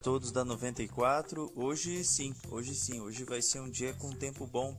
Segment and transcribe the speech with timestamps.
[0.00, 1.52] todos da 94.
[1.56, 4.76] Hoje sim, hoje sim, hoje vai ser um dia com tempo bom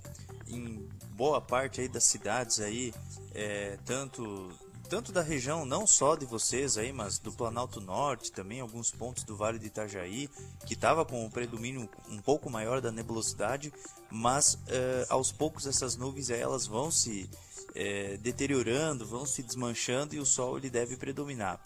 [0.47, 2.93] em boa parte aí das cidades aí,
[3.33, 4.49] é, tanto
[4.89, 9.23] tanto da região, não só de vocês aí, mas do Planalto Norte, também alguns pontos
[9.23, 10.27] do Vale de Itajaí,
[10.65, 13.71] que estava com um predomínio um pouco maior da nebulosidade,
[14.09, 17.29] mas é, aos poucos essas nuvens aí, elas vão se
[17.75, 21.61] é, deteriorando, vão se desmanchando e o sol ele deve predominar.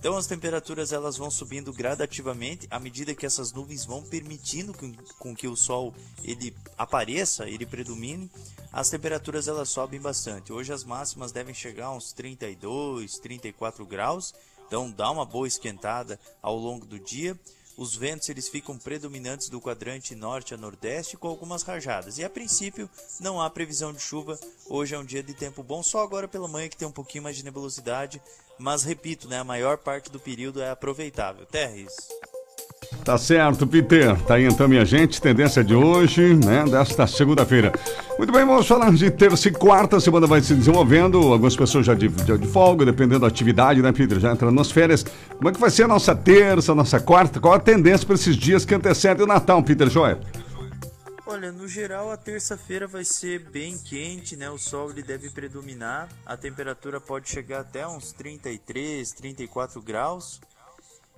[0.00, 4.90] Então as temperaturas elas vão subindo gradativamente à medida que essas nuvens vão permitindo com,
[5.18, 5.92] com que o sol
[6.24, 8.30] ele apareça, ele predomine.
[8.72, 10.54] As temperaturas elas sobem bastante.
[10.54, 14.34] Hoje as máximas devem chegar a uns 32, 34 graus.
[14.66, 17.38] Então dá uma boa esquentada ao longo do dia.
[17.76, 22.16] Os ventos eles ficam predominantes do quadrante norte a nordeste com algumas rajadas.
[22.16, 22.88] E a princípio
[23.20, 24.40] não há previsão de chuva.
[24.66, 27.24] Hoje é um dia de tempo bom, só agora pela manhã que tem um pouquinho
[27.24, 28.20] mais de nebulosidade.
[28.60, 31.46] Mas repito, né, a maior parte do período é aproveitável.
[31.46, 31.92] Terres.
[33.04, 34.20] Tá certo, Peter.
[34.22, 37.72] Tá aí então, minha gente, tendência de hoje, né, desta segunda-feira.
[38.18, 41.86] Muito bem, vamos falar de terça e quarta, a semana vai se desenvolvendo, algumas pessoas
[41.86, 45.04] já de, já de folga, dependendo da atividade, né, Peter, já entrando nas férias.
[45.36, 47.40] Como é que vai ser a nossa terça, a nossa quarta?
[47.40, 50.18] Qual a tendência para esses dias que antecedem o Natal, Peter Joel?
[51.30, 54.50] Olha, no geral a terça-feira vai ser bem quente, né?
[54.50, 56.08] O sol ele deve predominar.
[56.26, 60.40] A temperatura pode chegar até uns 33, 34 graus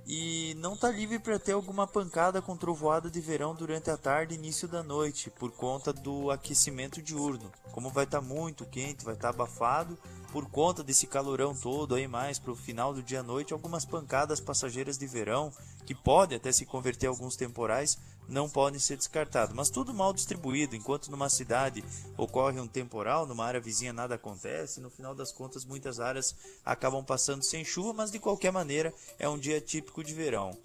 [0.07, 4.35] e não está livre para ter alguma pancada com trovoada de verão durante a tarde
[4.35, 7.51] e início da noite, por conta do aquecimento diurno.
[7.71, 9.97] Como vai estar tá muito quente, vai estar tá abafado,
[10.31, 13.85] por conta desse calorão todo aí mais para o final do dia à noite, algumas
[13.85, 15.53] pancadas passageiras de verão,
[15.87, 19.55] que podem até se converter em alguns temporais, não podem ser descartados.
[19.55, 21.85] Mas tudo mal distribuído, enquanto numa cidade
[22.17, 26.35] ocorre um temporal, numa área vizinha nada acontece, no final das contas muitas áreas
[26.65, 30.57] acabam passando sem chuva, mas de qualquer maneira é um dia típico de verão.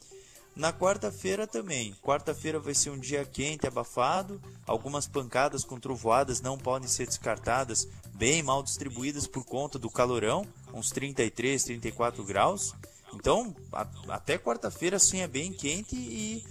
[0.58, 1.94] Na quarta-feira também.
[2.02, 4.42] Quarta-feira vai ser um dia quente, abafado.
[4.66, 10.48] Algumas pancadas com trovoadas não podem ser descartadas, bem mal distribuídas por conta do calorão,
[10.74, 12.74] uns 33, 34 graus.
[13.14, 16.44] Então, a, até quarta-feira sim é bem quente e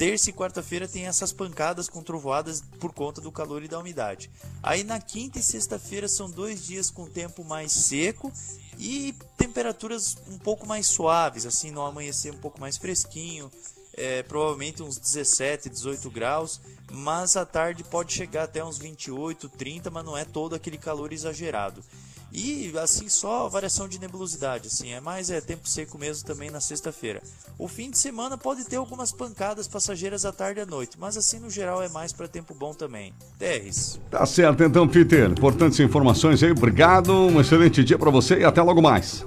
[0.00, 4.30] terça e quarta-feira tem essas pancadas com trovoadas por conta do calor e da umidade.
[4.62, 8.32] Aí na quinta e sexta-feira são dois dias com tempo mais seco
[8.78, 13.52] e temperaturas um pouco mais suaves, assim no amanhecer um pouco mais fresquinho,
[13.92, 19.90] é, provavelmente uns 17, 18 graus, mas à tarde pode chegar até uns 28, 30,
[19.90, 21.84] mas não é todo aquele calor exagerado.
[22.32, 26.60] E assim só variação de nebulosidade, assim, é mais é tempo seco mesmo também na
[26.60, 27.20] sexta-feira.
[27.58, 31.16] O fim de semana pode ter algumas pancadas passageiras à tarde e à noite, mas
[31.16, 33.12] assim no geral é mais para tempo bom também.
[33.38, 34.00] Terres.
[34.10, 35.28] Tá certo então, Peter.
[35.30, 36.52] Importantes informações aí.
[36.52, 37.12] Obrigado.
[37.12, 39.26] Um excelente dia para você e até logo mais.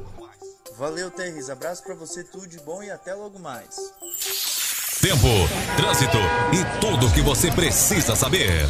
[0.78, 1.50] Valeu, Terres.
[1.50, 3.76] Abraço para você, tudo de bom e até logo mais.
[5.02, 5.28] Tempo,
[5.76, 6.18] trânsito
[6.54, 8.70] e tudo o que você precisa saber.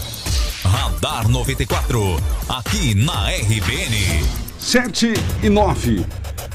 [0.74, 2.02] Radar 94,
[2.50, 4.26] aqui na RBN.
[4.58, 5.14] 7
[5.44, 6.04] e 9.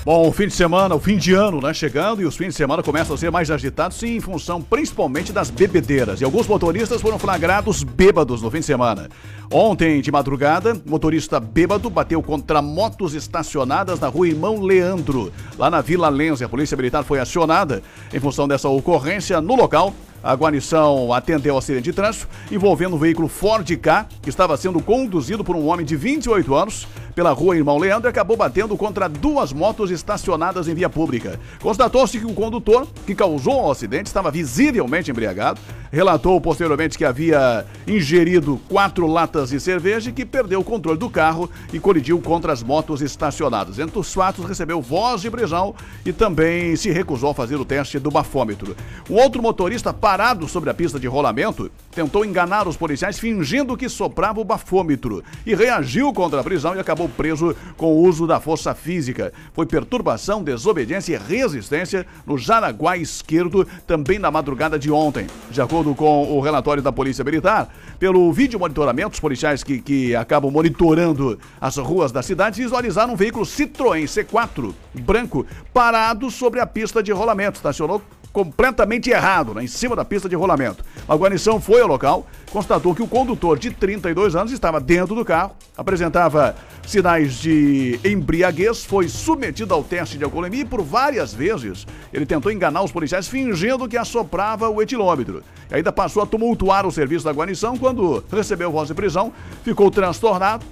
[0.05, 2.55] Bom, o fim de semana, o fim de ano, né, chegando e os fins de
[2.55, 6.21] semana começam a ser mais agitados, sim, em função principalmente das bebedeiras.
[6.21, 9.09] E alguns motoristas foram flagrados bêbados no fim de semana.
[9.53, 15.81] Ontem, de madrugada, motorista bêbado bateu contra motos estacionadas na rua Irmão Leandro, lá na
[15.81, 16.43] Vila Lenze.
[16.43, 21.59] A polícia militar foi acionada em função dessa ocorrência no local a guarnição atendeu ao
[21.59, 25.85] acidente de trânsito envolvendo um veículo Ford K que estava sendo conduzido por um homem
[25.85, 26.87] de 28 anos
[27.19, 31.41] pela rua Irmão Leandro e acabou batendo contra duas motos estacionadas em via pública.
[31.61, 35.61] Constatou-se que o condutor que causou o acidente estava visivelmente embriagado.
[35.91, 41.11] Relatou posteriormente que havia ingerido quatro latas de cerveja e que perdeu o controle do
[41.11, 43.81] carro e colidiu contra as motos estacionadas.
[43.81, 45.75] Entre os fatos, recebeu voz de prisão
[46.07, 48.77] e também se recusou a fazer o teste do bafômetro.
[49.11, 53.91] Um outro motorista parado sobre a pista de rolamento tentou enganar os policiais fingindo que
[53.91, 58.41] soprava o bafômetro e reagiu contra a prisão e acabou preso com o uso da
[58.41, 59.35] força física.
[59.53, 65.27] Foi perturbação, desobediência e resistência no Jaraguá esquerdo, também na madrugada de ontem.
[65.51, 67.69] De acordo com o relatório da Polícia Militar,
[67.99, 73.17] pelo vídeo monitoramento, os policiais que, que acabam monitorando as ruas da cidade visualizaram um
[73.17, 75.45] veículo Citroën C4 branco
[75.75, 77.57] parado sobre a pista de rolamento.
[77.57, 78.03] Estacionou
[78.33, 80.85] completamente errado, né, em cima da pista de rolamento.
[81.09, 85.25] A guarnição foi ao local, constatou que o condutor de 32 anos estava dentro do
[85.25, 86.55] carro, apresentava
[86.87, 92.51] sinais de embriaguez, foi submetido ao teste de alcoolemia e por várias vezes ele tentou
[92.51, 95.43] enganar os policiais fingindo que assoprava o etilômetro.
[95.71, 99.33] E ainda passou a tumultuar o serviço da guarnição quando recebeu voz de prisão,
[99.63, 100.65] ficou transtornado,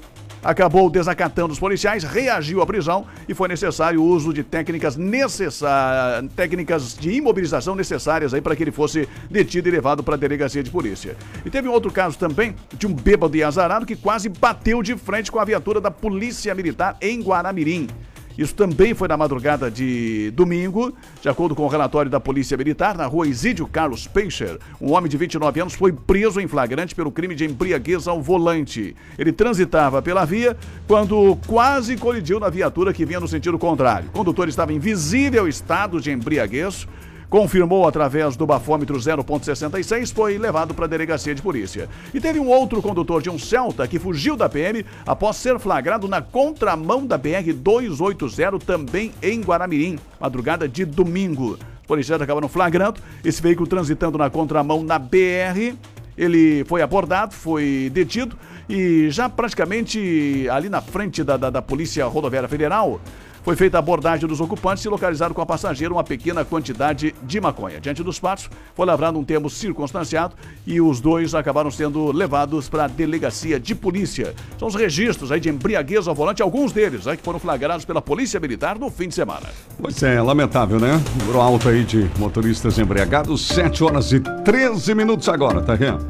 [0.46, 6.30] acabou desacatando os policiais, reagiu à prisão e foi necessário o uso de técnicas necessárias,
[6.36, 10.62] técnicas de imobilização necessárias aí para que ele fosse detido e levado para a delegacia
[10.62, 11.16] de polícia.
[11.44, 14.96] E teve um outro caso também de um bêbado e azarado que quase bateu de
[14.96, 17.88] frente com a viatura da Polícia Militar em Guaramirim.
[18.36, 20.92] Isso também foi na madrugada de domingo.
[21.22, 25.10] De acordo com o relatório da Polícia Militar, na rua Isídio Carlos Peixer, um homem
[25.10, 28.94] de 29 anos foi preso em flagrante pelo crime de embriaguez ao volante.
[29.18, 30.56] Ele transitava pela via
[30.86, 34.08] quando quase colidiu na viatura que vinha no sentido contrário.
[34.08, 36.86] O condutor estava em visível estado de embriaguez
[37.28, 41.88] confirmou através do bafômetro 0.66, foi levado para a delegacia de polícia.
[42.12, 46.08] E teve um outro condutor de um Celta que fugiu da PM após ser flagrado
[46.08, 51.58] na contramão da BR 280, também em Guaramirim, madrugada de domingo.
[51.80, 55.76] Os policiais acabaram flagrando esse veículo transitando na contramão na BR.
[56.16, 58.36] Ele foi abordado, foi detido
[58.68, 63.00] e já praticamente ali na frente da, da, da Polícia Rodoviária Federal,
[63.46, 67.40] foi feita a abordagem dos ocupantes e localizaram com a passageira uma pequena quantidade de
[67.40, 67.80] maconha.
[67.80, 70.34] Diante dos fatos, foi lavrado um termo circunstanciado
[70.66, 74.34] e os dois acabaram sendo levados para a delegacia de polícia.
[74.58, 78.02] São os registros aí de embriaguez ao volante, alguns deles aí que foram flagrados pela
[78.02, 79.46] Polícia Militar no fim de semana.
[79.80, 81.00] Pois é, lamentável, né?
[81.20, 86.04] Número alto aí de motoristas embriagados, 7 horas e 13 minutos agora, tá vendo?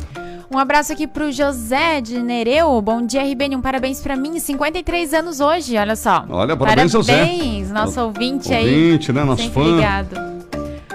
[0.50, 2.80] Um abraço aqui pro José de Nereu.
[2.80, 3.56] Bom dia, RBN.
[3.56, 4.38] Um parabéns pra mim.
[4.38, 6.24] 53 anos hoje, olha só.
[6.28, 7.12] Olha, parabéns, José.
[7.12, 8.84] Parabéns, nosso ouvinte, aí.
[8.92, 9.24] Ouvinte, né?
[9.24, 9.62] Nosso fã.
[9.62, 10.36] ligado.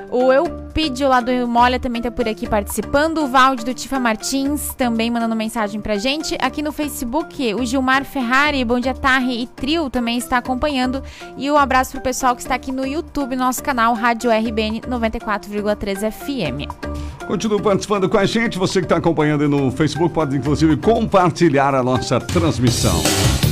[0.09, 3.19] O Eupídio lá do Molha também tá por aqui participando.
[3.19, 6.37] O Valde do Tifa Martins também mandando mensagem pra gente.
[6.41, 11.03] Aqui no Facebook, o Gilmar Ferrari, Bom Dia Tarre e Trio também está acompanhando.
[11.37, 16.11] E um abraço pro pessoal que está aqui no YouTube, nosso canal Rádio RBN 94,3
[16.11, 16.90] FM.
[17.27, 18.57] Continue participando com a gente.
[18.57, 23.01] Você que está acompanhando no Facebook pode, inclusive, compartilhar a nossa transmissão.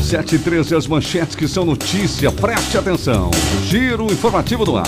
[0.03, 2.31] 7 e 13, as manchetes que são notícia.
[2.31, 3.29] Preste atenção.
[3.65, 4.87] Giro informativo do ar.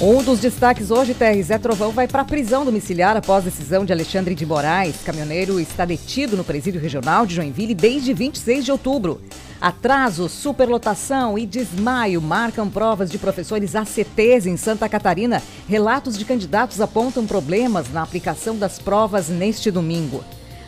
[0.00, 4.34] Um dos destaques hoje, TRZ Trovão vai para a prisão domiciliar após decisão de Alexandre
[4.34, 5.02] de Moraes.
[5.04, 9.20] Caminhoneiro está detido no presídio regional de Joinville desde 26 de outubro.
[9.60, 15.42] Atraso, superlotação e desmaio marcam provas de professores ACTs em Santa Catarina.
[15.68, 20.22] Relatos de candidatos apontam problemas na aplicação das provas neste domingo.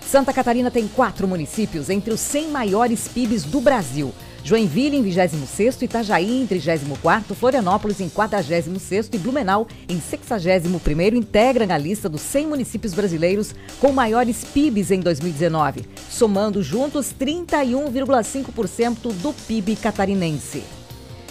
[0.04, 4.12] Santa Catarina tem quatro municípios entre os 100 maiores PIBs do Brasil.
[4.42, 11.78] Joinville em 26º, Itajaí em 34º, Florianópolis em 46º e Blumenau em 61º integram a
[11.78, 19.76] lista dos 100 municípios brasileiros com maiores PIBs em 2019, somando juntos 31,5% do PIB
[19.76, 20.62] catarinense.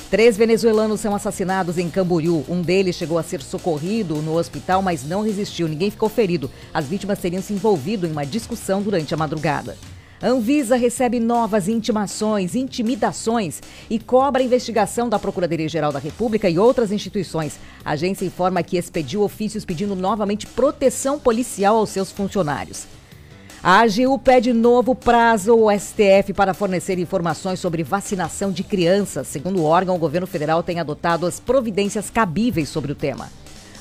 [0.09, 2.43] Três venezuelanos são assassinados em Camboriú.
[2.49, 5.67] Um deles chegou a ser socorrido no hospital, mas não resistiu.
[5.67, 6.49] Ninguém ficou ferido.
[6.73, 9.77] As vítimas teriam se envolvido em uma discussão durante a madrugada.
[10.21, 17.57] Anvisa recebe novas intimações, intimidações e cobra investigação da Procuradoria-Geral da República e outras instituições.
[17.85, 22.85] A agência informa que expediu ofícios pedindo novamente proteção policial aos seus funcionários.
[23.63, 29.27] A AGU pede novo prazo ao STF para fornecer informações sobre vacinação de crianças.
[29.27, 33.29] Segundo o órgão, o governo federal tem adotado as providências cabíveis sobre o tema.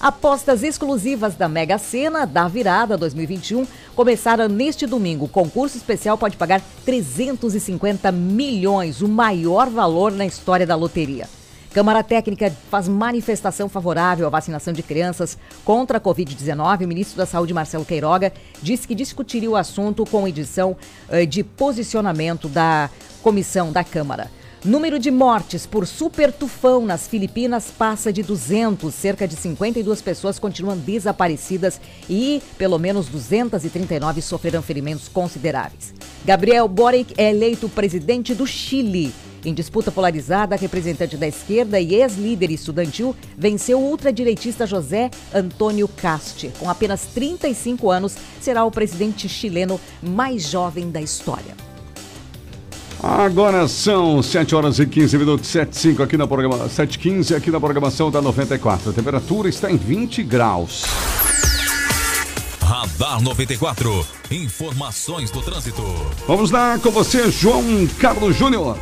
[0.01, 3.67] Apostas exclusivas da Mega Sena da Virada 2021
[3.97, 5.25] começaram neste domingo.
[5.25, 11.29] O concurso especial pode pagar 350 milhões, o maior valor na história da loteria.
[11.75, 16.85] Câmara Técnica faz manifestação favorável à vacinação de crianças contra a Covid-19.
[16.85, 20.77] O ministro da Saúde, Marcelo Queiroga, disse que discutiria o assunto com edição
[21.11, 22.89] eh, de posicionamento da
[23.21, 24.31] comissão da Câmara.
[24.65, 28.93] Número de mortes por super tufão nas Filipinas passa de 200.
[28.93, 35.95] Cerca de 52 pessoas continuam desaparecidas e pelo menos 239 sofreram ferimentos consideráveis.
[36.25, 39.15] Gabriel Boric é eleito presidente do Chile.
[39.45, 46.51] Em disputa polarizada, representante da esquerda e ex-líder estudantil venceu o ultradireitista José Antônio Cast.
[46.59, 51.68] Com apenas 35 anos, será o presidente chileno mais jovem da história.
[53.03, 57.51] Agora são 7 horas e 15 minutos, 7 5 aqui na programação, 7 15 aqui
[57.51, 58.91] na programação da 94.
[58.91, 60.85] A temperatura está em 20 graus.
[62.61, 64.07] Radar 94.
[64.31, 65.83] Informações do trânsito.
[66.27, 68.77] Vamos lá com você, João Carlos Júnior.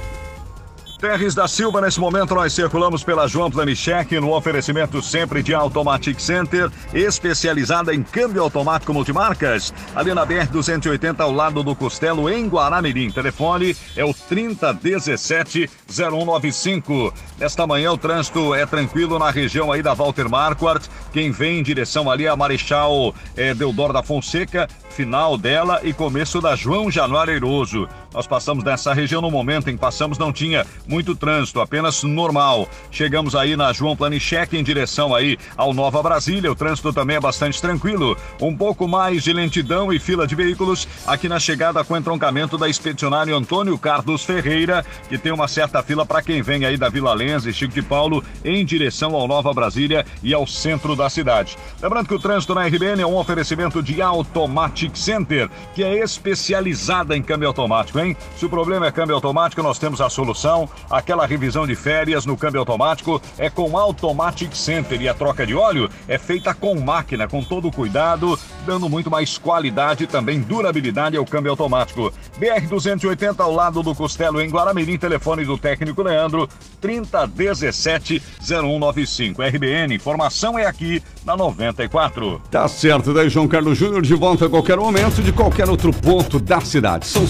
[1.06, 6.18] Terres da Silva, nesse momento nós circulamos pela João Planichek no oferecimento sempre de Automatic
[6.18, 13.12] Center, especializada em câmbio automático multimarcas, ali na BR-280 ao lado do Costelo, em Guaramirim.
[13.12, 17.12] Telefone é o 3017-0195.
[17.38, 21.62] Nesta manhã o trânsito é tranquilo na região aí da Walter Marquardt, quem vem em
[21.62, 27.32] direção ali a Marechal é, Deodoro da Fonseca, final dela e começo da João Januário
[27.32, 27.88] Eiroso.
[28.16, 32.66] Nós passamos nessa região no momento em que passamos não tinha muito trânsito, apenas normal.
[32.90, 36.50] Chegamos aí na João Planichek em direção aí ao Nova Brasília.
[36.50, 38.16] O trânsito também é bastante tranquilo.
[38.40, 42.56] Um pouco mais de lentidão e fila de veículos aqui na chegada com o entroncamento
[42.56, 46.88] da expedicionária Antônio Carlos Ferreira, que tem uma certa fila para quem vem aí da
[46.88, 51.10] Vila Lenza e Chico de Paulo em direção ao Nova Brasília e ao centro da
[51.10, 51.58] cidade.
[51.82, 57.14] Lembrando que o trânsito na RBN é um oferecimento de Automatic Center, que é especializada
[57.14, 58.05] em câmbio automático, hein?
[58.36, 60.68] Se o problema é câmbio automático, nós temos a solução.
[60.90, 65.54] Aquela revisão de férias no câmbio automático é com Automatic Center e a troca de
[65.54, 70.40] óleo é feita com máquina, com todo o cuidado, dando muito mais qualidade e também
[70.40, 72.12] durabilidade ao câmbio automático.
[72.38, 76.48] BR 280 ao lado do Costelo em Guaramirim, telefone do técnico Leandro
[76.80, 79.42] 3017 0195.
[79.42, 82.40] RBN, informação é aqui na 94.
[82.50, 86.38] Tá certo, daí João Carlos Júnior de volta a qualquer momento de qualquer outro ponto
[86.38, 87.06] da cidade.
[87.06, 87.26] São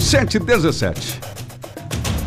[0.57, 1.19] 7h17.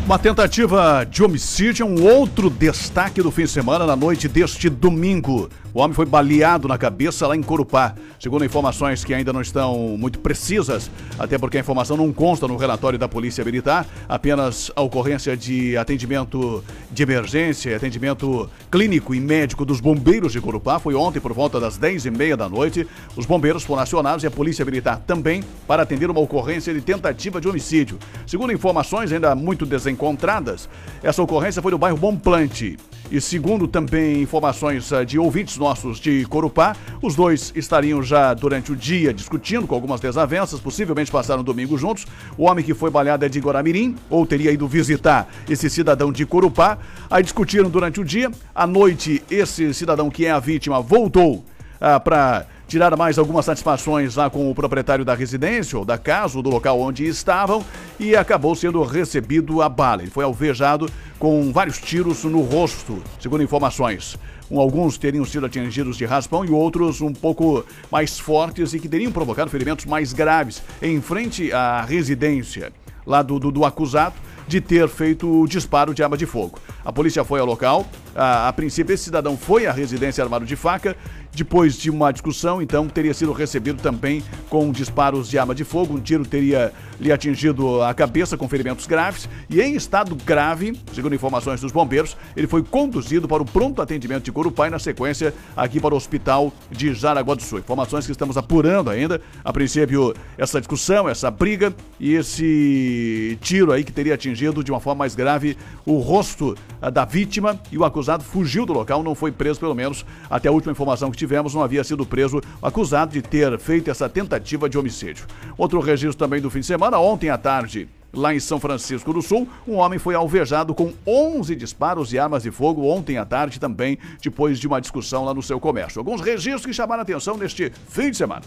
[0.05, 4.69] Uma tentativa de homicídio é um outro destaque do fim de semana na noite deste
[4.69, 5.49] domingo.
[5.73, 7.95] O homem foi baleado na cabeça lá em Corupá.
[8.19, 12.57] Segundo informações que ainda não estão muito precisas, até porque a informação não consta no
[12.57, 16.61] relatório da Polícia Militar, apenas a ocorrência de atendimento
[16.91, 20.77] de emergência, atendimento clínico e médico dos bombeiros de Corupá.
[20.77, 22.85] Foi ontem por volta das 10 e meia da noite.
[23.15, 27.39] Os bombeiros foram acionados e a Polícia Militar também para atender uma ocorrência de tentativa
[27.39, 27.97] de homicídio.
[28.27, 30.67] Segundo informações ainda muito desencontradas,
[31.01, 32.77] essa ocorrência foi no bairro Bom Plante.
[33.11, 38.71] E segundo também informações eh, de ouvintes nossos de Corupá, os dois estariam já durante
[38.71, 42.07] o dia discutindo com algumas desavenças, possivelmente passaram domingo juntos.
[42.37, 46.25] O homem que foi baleado é de Guaramirim, ou teria ido visitar esse cidadão de
[46.25, 46.77] Corupá.
[47.09, 48.31] Aí discutiram durante o dia.
[48.55, 51.43] À noite, esse cidadão que é a vítima voltou
[51.81, 56.37] ah, para tirar mais algumas satisfações lá com o proprietário da residência ou da casa
[56.37, 57.65] ou do local onde estavam
[57.99, 60.03] e acabou sendo recebido a bala.
[60.03, 64.17] Ele foi alvejado com vários tiros no rosto, segundo informações.
[64.49, 68.87] Um, alguns teriam sido atingidos de raspão e outros um pouco mais fortes e que
[68.87, 72.71] teriam provocado ferimentos mais graves em frente à residência
[73.05, 74.15] lá do, do, do acusado
[74.47, 76.59] de ter feito o disparo de arma de fogo.
[76.83, 77.85] A polícia foi ao local.
[78.15, 80.95] A, a princípio, esse cidadão foi à residência armado de faca.
[81.33, 85.95] Depois de uma discussão, então, teria sido recebido também com disparos de arma de fogo.
[85.95, 89.29] Um tiro teria lhe atingido a cabeça com ferimentos graves.
[89.49, 94.23] E em estado grave, segundo informações dos bombeiros, ele foi conduzido para o pronto atendimento
[94.23, 97.59] de Corupá e, na sequência, aqui para o hospital de Jaraguá do Sul.
[97.59, 99.21] Informações que estamos apurando ainda.
[99.43, 104.79] A princípio, essa discussão, essa briga e esse tiro aí que teria atingido de uma
[104.79, 109.15] forma mais grave o rosto ah, da vítima e o acusado fugiu do local, não
[109.15, 113.11] foi preso, pelo menos até a última informação que tivemos, não havia sido preso acusado
[113.11, 115.25] de ter feito essa tentativa de homicídio.
[115.55, 117.87] Outro registro também do fim de semana, ontem à tarde.
[118.13, 122.43] Lá em São Francisco do Sul, um homem foi alvejado com 11 disparos de armas
[122.43, 125.99] de fogo ontem à tarde também, depois de uma discussão lá no seu comércio.
[125.99, 128.41] Alguns registros que chamaram a atenção neste fim de semana.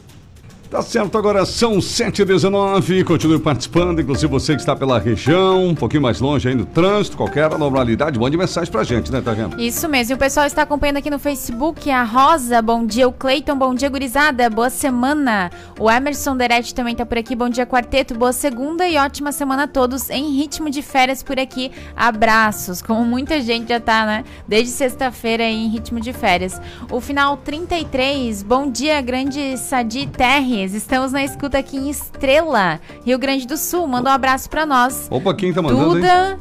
[0.75, 3.04] Tá certo, agora são 7h19.
[3.04, 7.45] Continue participando, inclusive você que está pela região, um pouquinho mais longe no trânsito, qualquer
[7.45, 9.61] anormalidade, mande mensagem pra gente, né, tá vendo?
[9.61, 10.14] Isso mesmo.
[10.14, 11.88] E o pessoal está acompanhando aqui no Facebook.
[11.93, 13.07] A Rosa, bom dia.
[13.07, 14.50] O Cleiton, bom dia, gurizada.
[14.50, 15.49] Boa semana.
[15.78, 17.37] O Emerson Deretti também tá por aqui.
[17.37, 18.12] Bom dia, quarteto.
[18.14, 21.71] Boa segunda e ótima semana a todos em ritmo de férias por aqui.
[21.95, 22.83] Abraços.
[22.83, 24.25] Como muita gente já tá, né?
[24.49, 26.61] Desde sexta-feira em ritmo de férias.
[26.90, 28.43] O final 33.
[28.43, 30.63] Bom dia, grande Sadi Terres.
[30.73, 33.87] Estamos na escuta aqui em Estrela, Rio Grande do Sul.
[33.87, 35.09] Manda um abraço pra nós.
[35.11, 36.38] Opa, quem tá mandando, hein?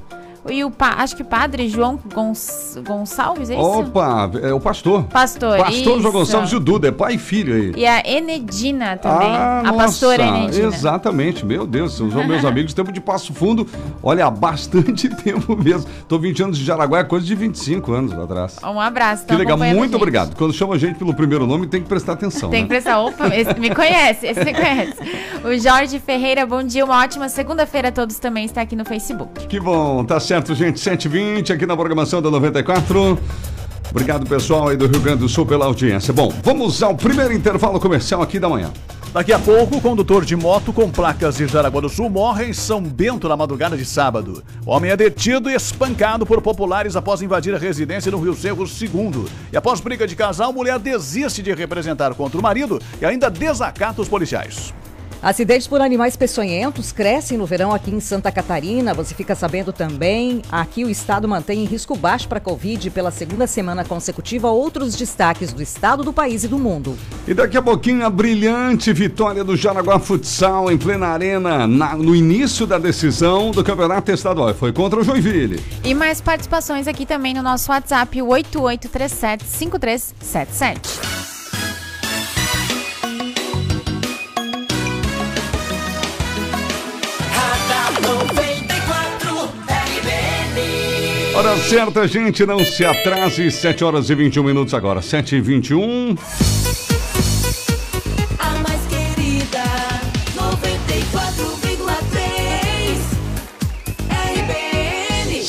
[0.50, 3.64] E o pa, acho que padre João Gonç- Gonçalves, é isso?
[3.64, 5.04] Opa, é o pastor.
[5.06, 6.02] Pastor, Pastor isso.
[6.02, 7.74] João Gonçalves e o Duda, é pai e filho aí.
[7.78, 9.30] E a Enedina também.
[9.30, 10.68] Ah, a pastora nossa, Enedina.
[10.68, 13.66] Exatamente, meu Deus, são meus amigos, tempo de Passo Fundo,
[14.02, 15.90] olha, há bastante tempo mesmo.
[16.08, 18.58] Tô 20 anos de Jaraguá, é coisa de 25 anos atrás.
[18.64, 19.24] Um abraço.
[19.24, 20.36] Que tão legal, muito obrigado.
[20.36, 22.50] Quando chama a gente pelo primeiro nome, tem que prestar atenção.
[22.50, 22.66] Tem né?
[22.66, 23.00] que prestar.
[23.00, 24.94] Opa, esse me conhece, esse me conhece.
[25.44, 29.46] O Jorge Ferreira, bom dia, uma ótima segunda-feira a todos também está aqui no Facebook.
[29.48, 30.80] Que bom, tá certo, gente.
[30.80, 33.20] 7h20 aqui na programação da 94.
[33.90, 36.12] Obrigado, pessoal aí do Rio Grande do Sul, pela audiência.
[36.12, 38.72] Bom, vamos ao primeiro intervalo comercial aqui da manhã.
[39.13, 42.54] Daqui a pouco, o condutor de moto com placas de Jaraguá do Sul morre em
[42.54, 44.44] São Bento na madrugada de sábado.
[44.66, 49.25] Homem é detido e espancado por populares após invadir a residência no Rio Cerro II.
[49.52, 54.02] E após briga de casal, mulher desiste de representar contra o marido e ainda desacata
[54.02, 54.74] os policiais.
[55.24, 58.94] Acidentes por animais peçonhentos crescem no verão aqui em Santa Catarina.
[58.94, 60.42] Você fica sabendo também.
[60.51, 65.53] Aqui o estado mantém em risco baixo para Covid pela segunda semana consecutiva outros destaques
[65.53, 66.98] do estado, do país e do mundo.
[67.25, 72.13] E daqui a pouquinho a brilhante vitória do Jaraguá Futsal em plena arena na- no
[72.13, 74.53] início da decisão do campeonato estadual.
[74.53, 75.63] Foi contra o Joinville.
[75.86, 81.12] E mais participações aqui também no nosso WhatsApp, o 88375377.
[91.44, 93.52] Hora certa, gente, não se atrase.
[93.52, 95.02] 7 horas e 21 minutos agora.
[95.02, 96.16] 7 e 21.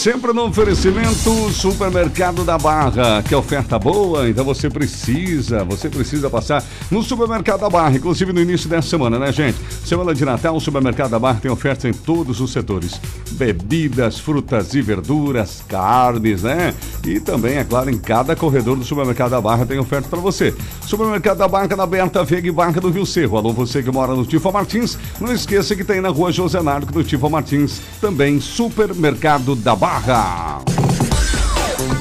[0.05, 6.63] Sempre no oferecimento Supermercado da Barra, que oferta boa, então você precisa, você precisa passar
[6.91, 9.57] no Supermercado da Barra, inclusive no início dessa semana, né, gente?
[9.83, 14.75] Semana de Natal, o Supermercado da Barra tem ofertas em todos os setores: bebidas, frutas
[14.75, 16.75] e verduras, carnes, né?
[17.03, 20.55] E também, é claro, em cada corredor do Supermercado da Barra tem oferta para você.
[20.87, 23.39] Supermercado da Barra na Berta Veiga e Barra do Rio Cerro.
[23.39, 26.93] Alô, você que mora no Tifa Martins, não esqueça que tem na rua José Narco
[26.93, 29.94] do Tifa Martins, também Supermercado da Barra.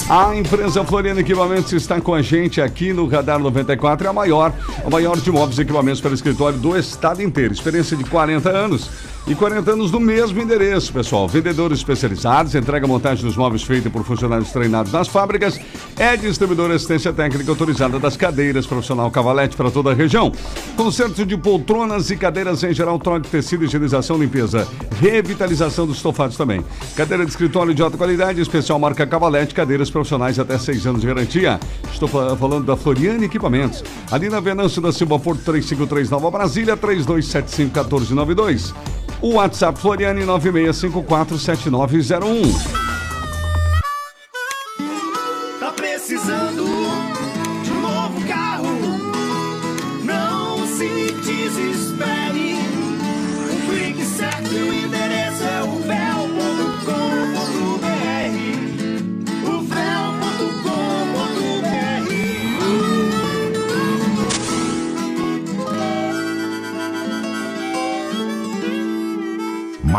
[0.10, 4.52] A empresa Floriano Equipamentos está com a gente aqui no Radar 94, é a maior,
[4.84, 7.54] a maior de móveis e equipamentos para escritório do estado inteiro.
[7.54, 8.90] Experiência de 40 anos
[9.25, 11.27] e 40 anos no mesmo endereço, pessoal.
[11.30, 15.58] Vendedores especializados, entrega montagem dos móveis feita por funcionários treinados nas fábricas,
[15.98, 20.30] é distribuidora assistência técnica autorizada das cadeiras profissional Cavalete para toda a região.
[20.75, 24.68] Conserto de poltronas e cadeiras em geral, troca de tecido, higienização, limpeza,
[25.00, 26.63] revitalização dos estofados também.
[26.96, 31.08] Cadeira de escritório de alta qualidade, especial marca Cavalete, cadeiras profissionais até 6 anos de
[31.08, 31.60] garantia.
[31.94, 33.84] Estou fa- falando da Floriane Equipamentos.
[34.12, 38.74] Ali na Venâncio da Silva Porto 353 Nova Brasília, 3275 1492.
[39.24, 42.83] O WhatsApp Floriane 96547901.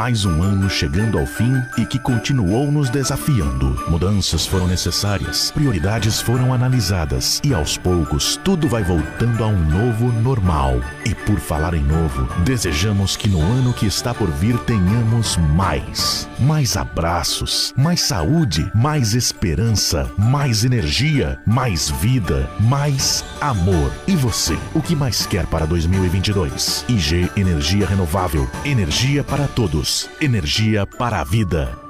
[0.05, 3.83] Mais um ano chegando ao fim e que continuou nos desafiando.
[3.88, 10.12] Mudanças foram necessárias, prioridades foram analisadas e aos poucos tudo vai voltando a um novo
[10.21, 10.79] normal.
[11.07, 16.29] E por falar em novo, desejamos que no ano que está por vir tenhamos mais.
[16.38, 23.90] Mais abraços, mais saúde, mais esperança, mais energia, mais vida, mais amor.
[24.07, 26.85] E você, o que mais quer para 2022?
[26.90, 31.84] IG Energia Renovável, energia para todos, energia para a vida.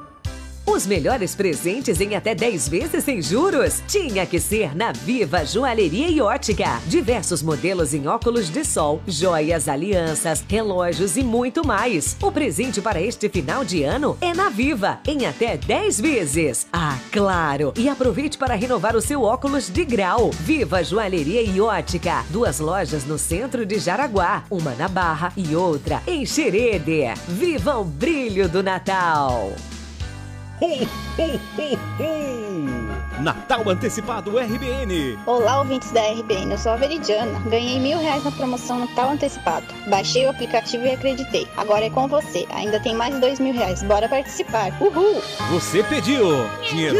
[0.66, 3.82] Os melhores presentes em até 10 vezes sem juros?
[3.86, 6.80] Tinha que ser na Viva Joalheria e Ótica.
[6.86, 12.16] Diversos modelos em óculos de sol, joias, alianças, relógios e muito mais.
[12.20, 16.66] O presente para este final de ano é na Viva, em até 10 vezes.
[16.72, 17.74] Ah, claro!
[17.76, 20.30] E aproveite para renovar o seu óculos de grau.
[20.30, 22.24] Viva Joalheria e Ótica.
[22.30, 27.02] Duas lojas no centro de Jaraguá, uma na Barra e outra em Xerede.
[27.28, 29.52] Viva o brilho do Natal!
[33.20, 35.18] Natal Antecipado RBN.
[35.26, 37.40] Olá, ouvintes da RBN, eu sou a Veridiana.
[37.46, 39.66] Ganhei mil reais na promoção Natal Antecipado.
[39.88, 41.48] Baixei o aplicativo e acreditei.
[41.56, 42.46] Agora é com você.
[42.50, 43.82] Ainda tem mais dois mil reais.
[43.82, 44.70] Bora participar.
[44.80, 45.20] Uhul!
[45.50, 46.96] Você pediu dinheiro.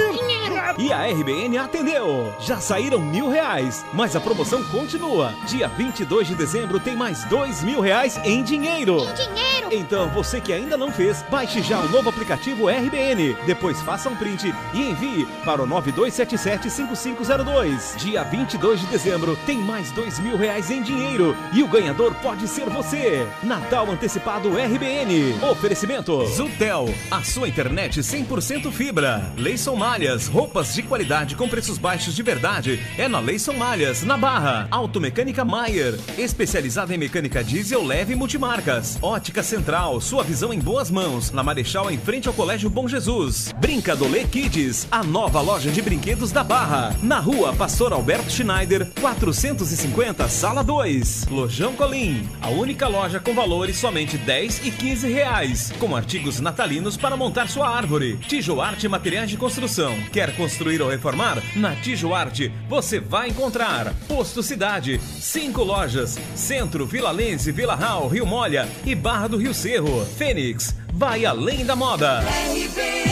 [0.78, 2.34] E a RBN atendeu.
[2.40, 5.32] Já saíram mil reais, mas a promoção continua.
[5.46, 8.98] Dia 22 de dezembro tem mais dois mil reais em dinheiro.
[8.98, 9.68] Em dinheiro!
[9.70, 13.36] Então você que ainda não fez, baixe já o novo aplicativo RBN.
[13.46, 17.96] Depois faça um print e envie para o 92775502.
[17.96, 22.48] Dia 22 de dezembro tem mais dois mil reais em dinheiro e o ganhador pode
[22.48, 23.26] ser você.
[23.42, 25.38] Natal Antecipado RBN.
[25.50, 29.30] Oferecimento Zutel, a sua internet 100% fibra.
[29.37, 32.80] Leison Malhas, roupas de qualidade com preços baixos de verdade.
[32.96, 34.66] É na Leison Malhas, na Barra.
[34.70, 38.98] Automecânica Maier, especializada em mecânica diesel leve e multimarcas.
[39.02, 41.30] Ótica Central, sua visão em boas mãos.
[41.30, 43.34] Na Marechal, em frente ao Colégio Bom Jesus.
[43.59, 46.97] Brincadolê Kids, a nova loja de brinquedos da Barra.
[47.03, 51.27] Na rua Pastor Alberto Schneider, 450, sala 2.
[51.31, 55.73] Lojão Colim, a única loja com valores somente 10 e 15 reais.
[55.79, 58.16] Com artigos natalinos para montar sua árvore.
[58.29, 59.94] Tijoarte e materiais de construção.
[60.12, 61.42] Quer construir ou reformar?
[61.57, 68.27] Na Tijuarte você vai encontrar Posto Cidade, cinco lojas, Centro, Vila Lense, Vila Real, Rio
[68.27, 70.05] Molha e Barra do Rio Cerro.
[70.16, 72.20] Fênix, vai além da moda.
[72.20, 73.03] RBN.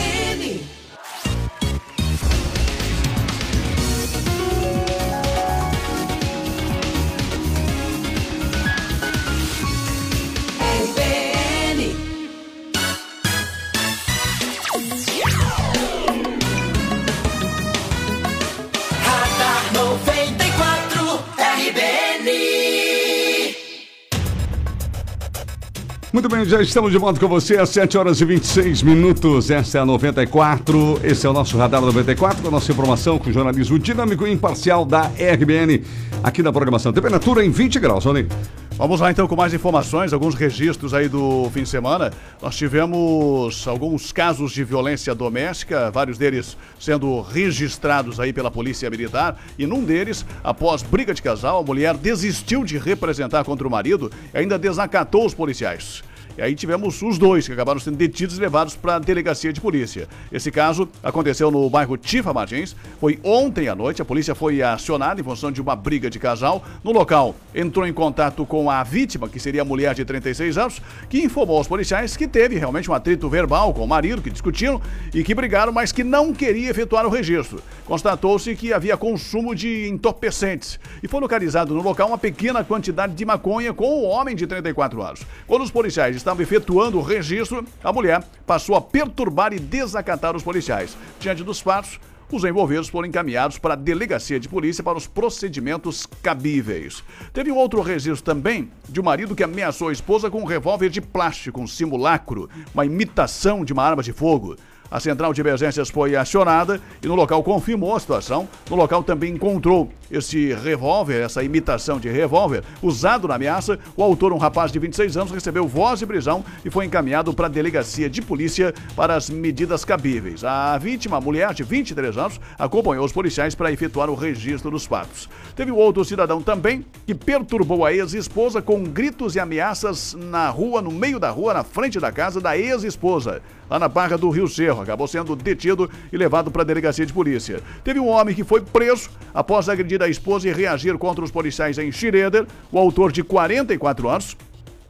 [26.13, 29.49] Muito bem, já estamos de volta com você às 7 horas e 26 minutos.
[29.49, 30.99] Esta é a 94.
[31.03, 34.85] Esse é o nosso Radar 94, com a nossa informação com jornalismo dinâmico e imparcial
[34.85, 35.83] da RBN,
[36.23, 36.93] aqui na programação.
[36.93, 38.27] Temperatura em 20 graus, Rony.
[38.75, 42.11] Vamos lá então com mais informações, alguns registros aí do fim de semana.
[42.41, 49.39] Nós tivemos alguns casos de violência doméstica, vários deles sendo registrados aí pela Polícia Militar.
[49.59, 54.11] E num deles, após briga de casal, a mulher desistiu de representar contra o marido
[54.33, 56.03] e ainda desacatou os policiais.
[56.37, 59.61] E aí tivemos os dois que acabaram sendo detidos e levados para a delegacia de
[59.61, 60.07] polícia.
[60.31, 62.75] Esse caso aconteceu no bairro Tifa Martins.
[62.99, 64.01] Foi ontem à noite.
[64.01, 66.63] A polícia foi acionada em função de uma briga de casal.
[66.83, 70.81] No local, entrou em contato com a vítima, que seria a mulher de 36 anos,
[71.07, 74.81] que informou aos policiais que teve realmente um atrito verbal com o marido, que discutiram
[75.13, 77.61] e que brigaram, mas que não queria efetuar o registro.
[77.85, 83.25] Constatou-se que havia consumo de entorpecentes e foi localizado no local uma pequena quantidade de
[83.25, 85.21] maconha com o homem de 34 anos.
[85.45, 90.41] Quando os policiais estavam efetuando o registro, a mulher passou a perturbar e desacatar os
[90.41, 90.97] policiais.
[91.19, 91.99] Diante dos fatos,
[92.31, 97.03] os envolvidos foram encaminhados para a delegacia de polícia para os procedimentos cabíveis.
[97.33, 100.89] Teve um outro registro também de um marido que ameaçou a esposa com um revólver
[100.89, 104.55] de plástico, um simulacro, uma imitação de uma arma de fogo.
[104.89, 108.47] A central de emergências foi acionada e no local confirmou a situação.
[108.69, 113.79] No local também encontrou esse revólver, essa imitação de revólver, usado na ameaça.
[113.97, 117.47] O autor, um rapaz de 26 anos, recebeu voz de prisão e foi encaminhado para
[117.47, 120.43] a delegacia de polícia para as medidas cabíveis.
[120.43, 125.27] A vítima, mulher de 23 anos, acompanhou os policiais para efetuar o registro dos fatos.
[125.55, 130.91] Teve outro cidadão também que perturbou a ex-esposa com gritos e ameaças na rua, no
[130.91, 134.81] meio da rua, na frente da casa da ex-esposa, lá na Barra do Rio Cerro.
[134.81, 137.61] Acabou sendo detido e levado para a delegacia de polícia.
[137.83, 141.77] Teve um homem que foi preso após agredir a esposa e reagir contra os policiais
[141.77, 142.45] em Schroeder.
[142.71, 144.37] O autor de 44 anos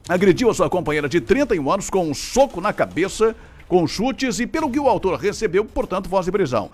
[0.08, 3.36] agrediu a sua companheira de 31 anos com um soco na cabeça,
[3.68, 6.70] com chutes e, pelo que o autor recebeu, portanto, voz de prisão.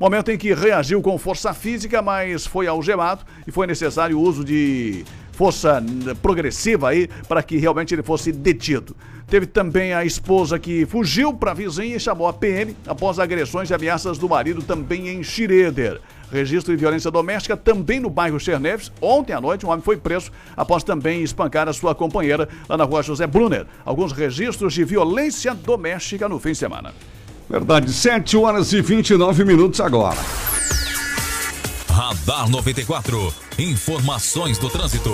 [0.00, 4.44] Momento em que reagiu com força física, mas foi algemado e foi necessário o uso
[4.44, 5.82] de força
[6.20, 8.94] progressiva aí para que realmente ele fosse detido.
[9.26, 13.70] Teve também a esposa que fugiu para a vizinha e chamou a PM após agressões
[13.70, 16.00] e ameaças do marido também em Schroeder.
[16.30, 18.92] Registro de violência doméstica também no bairro Cherneves.
[19.00, 22.84] Ontem à noite, um homem foi preso após também espancar a sua companheira lá na
[22.84, 23.66] rua José Brunner.
[23.84, 26.92] Alguns registros de violência doméstica no fim de semana.
[27.48, 30.18] Verdade, 7 horas e 29 minutos agora.
[32.12, 33.32] Radar 94.
[33.58, 35.10] Informações do trânsito.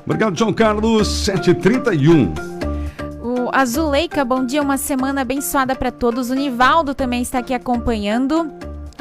[0.09, 2.33] Obrigado, João Carlos, 7h31.
[3.23, 6.31] O- A Zuleika, bom dia, uma semana abençoada para todos.
[6.31, 8.51] O Nivaldo também está aqui acompanhando.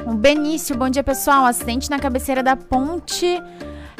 [0.06, 1.46] O Benício, bom dia pessoal.
[1.46, 3.41] Acidente na cabeceira da ponte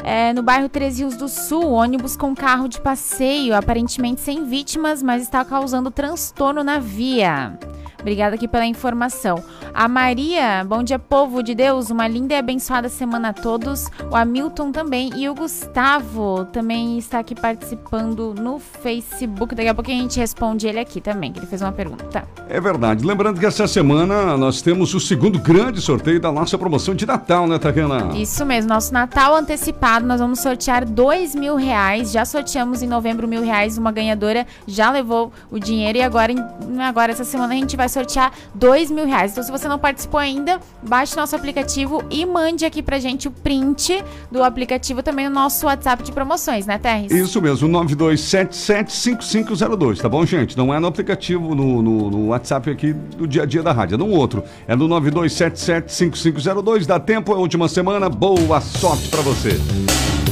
[0.04, 1.64] é, no bairro Três Rios do Sul.
[1.70, 7.58] Ônibus com carro de passeio, aparentemente sem vítimas, mas está causando transtorno na via.
[8.00, 9.42] Obrigada aqui pela informação.
[9.74, 11.90] A Maria, bom dia, povo de Deus.
[11.90, 13.86] Uma linda e abençoada semana a todos.
[14.10, 15.10] O Hamilton também.
[15.16, 19.54] E o Gustavo também está aqui participando no Facebook.
[19.54, 22.24] Daqui a pouco a gente responde ele aqui também, que ele fez uma pergunta.
[22.48, 23.04] É verdade.
[23.04, 27.46] Lembrando que essa semana nós temos o segundo grande sorteio da nossa promoção de Natal,
[27.46, 28.16] né, Tatiana?
[28.16, 32.12] Isso mesmo, nosso Natal antecipado, nós vamos sortear dois mil reais.
[32.12, 36.32] Já sorteamos em novembro mil reais, uma ganhadora já levou o dinheiro e agora,
[36.80, 39.32] agora essa semana a gente vai sortear dois mil reais.
[39.32, 43.30] Então, se você não participou ainda, baixe nosso aplicativo e mande aqui pra gente o
[43.30, 47.10] print do aplicativo também no nosso WhatsApp de promoções, né, Terres?
[47.12, 50.56] Isso mesmo, 92775502, tá bom, gente?
[50.56, 53.94] Não é no aplicativo, no, no- no WhatsApp aqui do dia a dia da rádio,
[53.94, 54.42] é no outro.
[54.66, 56.86] É no 92775502.
[56.86, 58.08] Dá tempo, é a última semana.
[58.08, 59.58] Boa sorte pra você.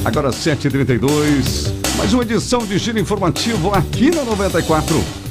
[0.04, 5.25] Agora 7h32, mais uma edição de Giro Informativo aqui na 94.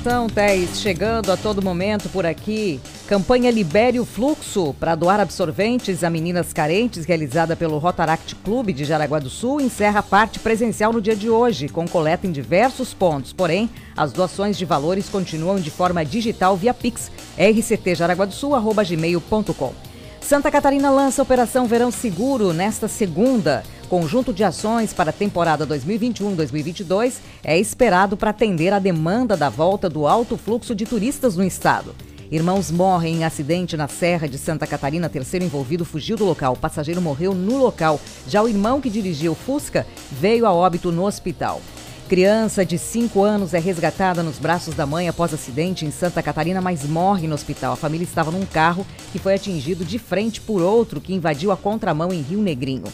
[0.00, 6.04] Então, Thaís, chegando a todo momento por aqui, campanha Libere o Fluxo para doar absorventes
[6.04, 10.92] a meninas carentes, realizada pelo Rotaract Clube de Jaraguá do Sul, encerra a parte presencial
[10.92, 13.32] no dia de hoje, com coleta em diversos pontos.
[13.32, 19.88] Porém, as doações de valores continuam de forma digital via Pix, rctjaraguadosul.gmail.com.
[20.20, 23.64] Santa Catarina lança Operação Verão Seguro nesta segunda.
[23.88, 29.88] Conjunto de ações para a temporada 2021-2022 é esperado para atender a demanda da volta
[29.88, 31.94] do alto fluxo de turistas no estado.
[32.30, 35.08] Irmãos morrem em acidente na Serra de Santa Catarina.
[35.08, 36.52] Terceiro envolvido fugiu do local.
[36.52, 37.98] O passageiro morreu no local.
[38.26, 41.62] Já o irmão que dirigia o Fusca veio a óbito no hospital.
[42.10, 46.60] Criança de 5 anos é resgatada nos braços da mãe após acidente em Santa Catarina,
[46.60, 47.72] mas morre no hospital.
[47.72, 51.56] A família estava num carro que foi atingido de frente por outro que invadiu a
[51.56, 52.84] contramão em Rio Negrinho.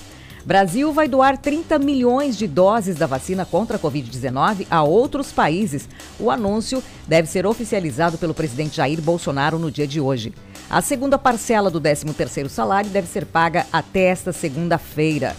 [0.45, 5.89] Brasil vai doar 30 milhões de doses da vacina contra a Covid-19 a outros países.
[6.21, 10.35] O anúncio deve ser oficializado pelo presidente Jair Bolsonaro no dia de hoje.
[10.69, 15.35] A segunda parcela do 13º salário deve ser paga até esta segunda-feira.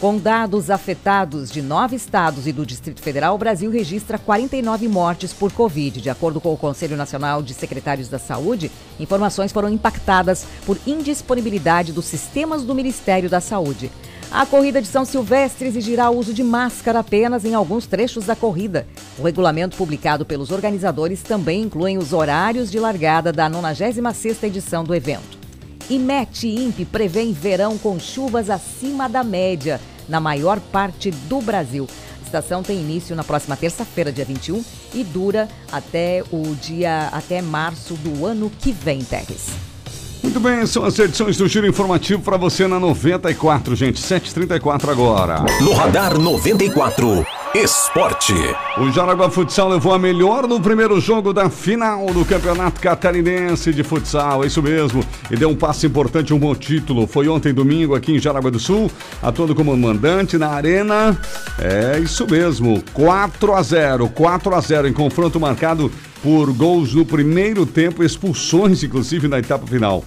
[0.00, 5.34] Com dados afetados de nove estados e do Distrito Federal, o Brasil registra 49 mortes
[5.34, 6.00] por Covid.
[6.00, 11.92] De acordo com o Conselho Nacional de Secretários da Saúde, informações foram impactadas por indisponibilidade
[11.92, 13.90] dos sistemas do Ministério da Saúde.
[14.36, 18.36] A corrida de São Silvestre exigirá o uso de máscara apenas em alguns trechos da
[18.36, 18.86] corrida.
[19.18, 24.94] O regulamento publicado pelos organizadores também inclui os horários de largada da 96ª edição do
[24.94, 25.38] evento.
[25.88, 31.88] IMET e INPE prevêem verão com chuvas acima da média na maior parte do Brasil.
[32.20, 37.40] A estação tem início na próxima terça-feira, dia 21, e dura até o dia até
[37.40, 39.65] março do ano que vem, Terres.
[40.22, 44.02] Muito bem, são as edições do Giro Informativo para você na 94, gente.
[44.02, 45.44] 7h34 agora.
[45.60, 47.24] No Radar 94,
[47.54, 48.34] Esporte.
[48.78, 53.82] O Jaraguá Futsal levou a melhor no primeiro jogo da final do Campeonato Catarinense de
[53.82, 55.04] Futsal, é isso mesmo.
[55.30, 57.06] E deu um passo importante, um bom título.
[57.06, 58.90] Foi ontem, domingo, aqui em Jaraguá do Sul,
[59.22, 61.18] atuando como mandante na Arena.
[61.58, 65.90] É isso mesmo, 4 a 0 4 a 0 em confronto marcado
[66.26, 70.04] por gols no primeiro tempo, expulsões, inclusive, na etapa final.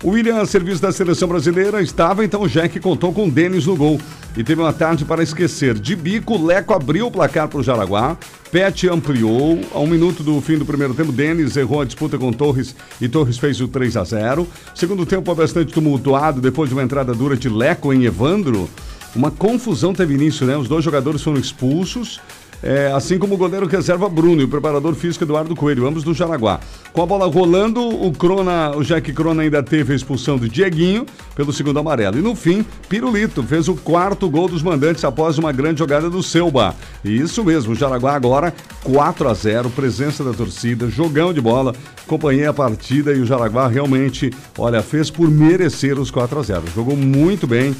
[0.00, 3.66] O William, a serviço da seleção brasileira, estava, então o Jack contou com o Denis
[3.66, 4.00] no gol.
[4.36, 5.74] E teve uma tarde para esquecer.
[5.74, 8.16] De bico, Leco abriu o placar para o Jaraguá.
[8.52, 9.58] Pet ampliou.
[9.74, 13.08] A um minuto do fim do primeiro tempo, Denis errou a disputa com Torres e
[13.08, 17.36] Torres fez o 3 a 0 Segundo tempo, bastante tumultuado depois de uma entrada dura
[17.36, 18.70] de Leco em Evandro.
[19.16, 20.56] Uma confusão teve início, né?
[20.56, 22.20] Os dois jogadores foram expulsos.
[22.62, 26.14] É, assim como o goleiro reserva Bruno e o preparador físico Eduardo Coelho, ambos do
[26.14, 26.60] Jaraguá.
[26.92, 31.04] Com a bola rolando, o Crona, o Jack Crona ainda teve a expulsão do Dieguinho
[31.34, 32.18] pelo segundo amarelo.
[32.18, 36.22] E no fim, Pirulito fez o quarto gol dos mandantes após uma grande jogada do
[36.22, 36.74] Selba.
[37.04, 41.74] E isso mesmo, o Jaraguá agora 4 a 0, presença da torcida, jogão de bola.
[42.04, 46.62] Acompanhei a partida e o Jaraguá realmente, olha, fez por merecer os 4 a 0.
[46.74, 47.76] Jogou muito bem.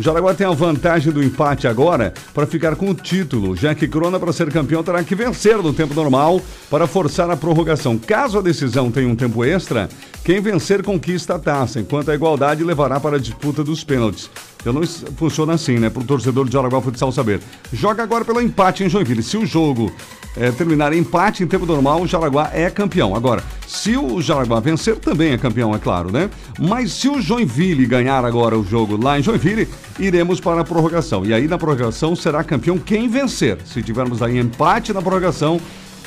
[0.00, 3.86] O Jaraguá tem a vantagem do empate agora para ficar com o título, já que
[3.86, 7.98] Crona, para ser campeão, terá que vencer no tempo normal para forçar a prorrogação.
[7.98, 9.90] Caso a decisão tenha um tempo extra,
[10.24, 14.30] quem vencer conquista a taça, enquanto a igualdade levará para a disputa dos pênaltis.
[14.64, 14.82] Eu não
[15.16, 15.88] funciona assim, né?
[15.88, 17.40] Para o torcedor de Jaraguá Futsal saber.
[17.72, 19.22] Joga agora pelo empate em Joinville.
[19.22, 19.92] Se o jogo
[20.36, 23.14] é, terminar em empate em tempo normal, o Jaraguá é campeão.
[23.14, 26.30] Agora, se o Jaraguá vencer, também é campeão, é claro, né?
[26.58, 29.68] Mas se o Joinville ganhar agora o jogo lá em Joinville,
[29.98, 31.24] iremos para a prorrogação.
[31.24, 33.58] E aí na prorrogação será campeão quem vencer.
[33.64, 35.60] Se tivermos aí empate na prorrogação,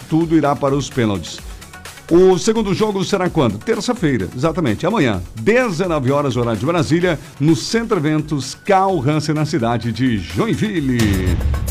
[0.09, 1.39] tudo irá para os pênaltis.
[2.11, 3.57] O segundo jogo será quando?
[3.57, 9.91] Terça-feira, exatamente, amanhã, 19 horas, horário de Brasília, no Centro Eventos Carl Hansen, na cidade
[9.91, 10.97] de Joinville.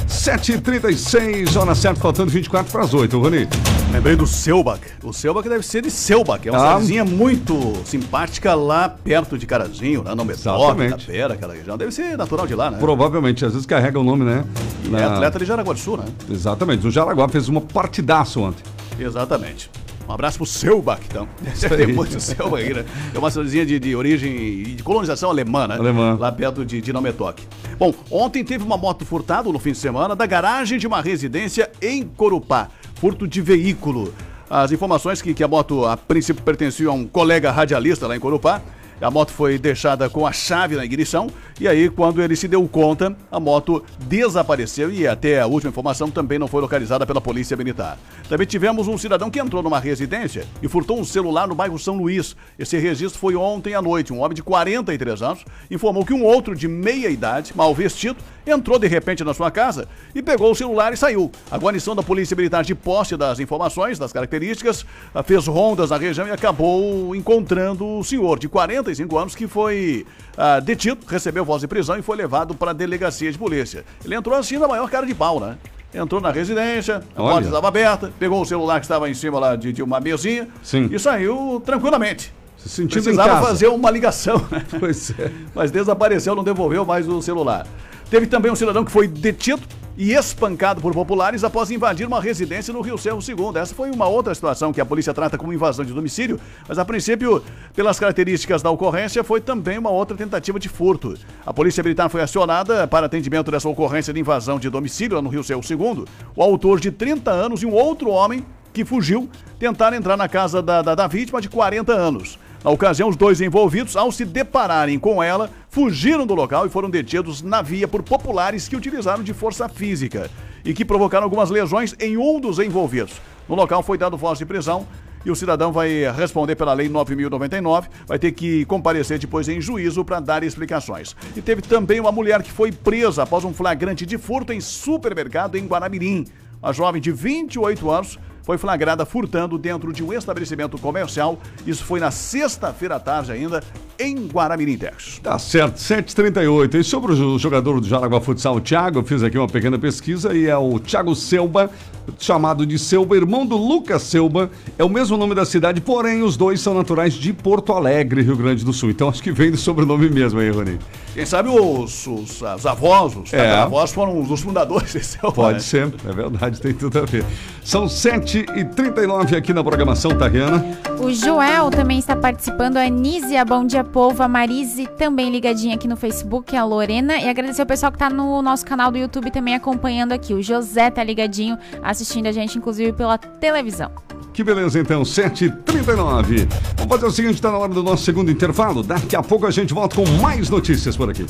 [0.08, 3.46] 7h36, hora certa, faltando 24 para as 8, Rony.
[3.92, 4.80] Lembrei do Selbach.
[5.02, 6.46] O Selbach deve ser de Selbach.
[6.46, 6.68] É uma Ah.
[6.68, 10.14] cidadezinha muito simpática lá perto de Carazinho, né?
[10.14, 11.06] No Exatamente.
[11.06, 11.76] Tapera, aquela região.
[11.76, 12.78] Deve ser natural de lá, né?
[12.78, 14.44] Provavelmente, às vezes carrega o nome, né?
[14.84, 16.04] E Na- é atleta de Jaraguá do Sul, né?
[16.30, 18.62] Exatamente, o Jaraguá fez uma partidaça ontem.
[18.98, 19.70] Exatamente.
[20.12, 21.26] Um abraço pro Selbach, então.
[21.74, 21.92] Tem aí.
[21.92, 22.84] muito Selbach aí, né?
[23.14, 25.76] É uma cidadezinha de, de origem de colonização alemã, né?
[25.76, 26.18] Alemã.
[26.20, 27.42] Lá perto de Dinametok.
[27.78, 31.70] Bom, ontem teve uma moto furtada no fim de semana da garagem de uma residência
[31.80, 32.68] em Corupá.
[32.96, 34.12] Furto de veículo.
[34.50, 38.20] As informações que, que a moto, a princípio, pertencia a um colega radialista lá em
[38.20, 38.60] Corupá.
[39.00, 41.28] A moto foi deixada com a chave na ignição
[41.62, 46.10] e aí, quando ele se deu conta, a moto desapareceu e até a última informação
[46.10, 47.98] também não foi localizada pela Polícia Militar.
[48.28, 51.96] Também tivemos um cidadão que entrou numa residência e furtou um celular no bairro São
[51.96, 52.34] Luís.
[52.58, 54.12] Esse registro foi ontem à noite.
[54.12, 58.78] Um homem de 43 anos informou que um outro de meia idade, mal vestido, entrou
[58.78, 61.30] de repente na sua casa e pegou o celular e saiu.
[61.50, 65.96] A guarnição da Polícia Militar de posse das informações, das características, ah, fez rondas na
[65.96, 71.62] região e acabou encontrando o senhor de 45 anos que foi ah, detido, recebeu voz
[71.62, 73.84] de prisão e foi levado para a delegacia de polícia.
[74.04, 75.56] Ele entrou assim na maior cara de pau, né?
[75.94, 79.56] Entrou na residência, a porta estava aberta, pegou o celular que estava em cima lá
[79.56, 80.48] de, de uma mesinha
[80.90, 82.32] e saiu tranquilamente.
[82.56, 84.64] Se sentindo em Precisava fazer uma ligação, né?
[84.80, 85.30] Pois é.
[85.54, 87.66] Mas desapareceu, não devolveu mais o celular.
[88.12, 89.62] Teve também um cidadão que foi detido
[89.96, 93.58] e espancado por populares após invadir uma residência no Rio Cerro II.
[93.58, 96.84] Essa foi uma outra situação que a polícia trata como invasão de domicílio, mas a
[96.84, 97.42] princípio,
[97.74, 101.16] pelas características da ocorrência, foi também uma outra tentativa de furto.
[101.46, 105.42] A polícia militar foi acionada para atendimento dessa ocorrência de invasão de domicílio no Rio
[105.42, 106.04] Cerro II.
[106.36, 108.44] O autor de 30 anos e um outro homem
[108.74, 109.26] que fugiu
[109.58, 112.38] tentaram entrar na casa da, da, da vítima de 40 anos.
[112.64, 116.88] Na ocasião, os dois envolvidos, ao se depararem com ela, fugiram do local e foram
[116.88, 120.30] detidos na via por populares que utilizaram de força física
[120.64, 123.20] e que provocaram algumas lesões em um dos envolvidos.
[123.48, 124.86] No local foi dado voz de prisão
[125.24, 130.04] e o cidadão vai responder pela Lei 9.099, vai ter que comparecer depois em juízo
[130.04, 131.16] para dar explicações.
[131.36, 135.56] E teve também uma mulher que foi presa após um flagrante de furto em supermercado
[135.56, 136.26] em Guaramirim.
[136.62, 141.38] A jovem de 28 anos foi flagrada furtando dentro de um estabelecimento comercial.
[141.66, 143.62] Isso foi na sexta-feira à tarde ainda,
[143.98, 145.18] em Guaramirim, Texas.
[145.20, 146.74] Tá certo, 7h38.
[146.74, 150.34] E sobre o jogador do Jaraguá Futsal, o Thiago, eu fiz aqui uma pequena pesquisa
[150.34, 151.70] e é o Thiago Selba,
[152.18, 154.50] chamado de Selba, irmão do Lucas Selba.
[154.78, 158.36] É o mesmo nome da cidade, porém os dois são naturais de Porto Alegre, Rio
[158.36, 158.90] Grande do Sul.
[158.90, 160.78] Então acho que vem do sobrenome mesmo aí, Rony.
[161.14, 163.50] Quem sabe os, os, os avós, os É.
[163.58, 165.60] avós foram os fundadores desse Pode né?
[165.60, 167.22] ser, é verdade, tem tudo a ver.
[167.62, 170.64] São 7h39 aqui na programação, Tariana.
[170.98, 175.86] O Joel também está participando, a Nízia, bom dia povo, a Marise também ligadinha aqui
[175.86, 179.30] no Facebook, a Lorena e agradecer o pessoal que está no nosso canal do YouTube
[179.30, 180.32] também acompanhando aqui.
[180.32, 183.90] O José tá ligadinho, assistindo a gente inclusive pela televisão.
[184.32, 186.48] Que beleza, então, 7h39.
[186.78, 188.82] Vamos fazer o seguinte, está na hora do nosso segundo intervalo.
[188.82, 191.26] Daqui a pouco a gente volta com mais notícias por aqui.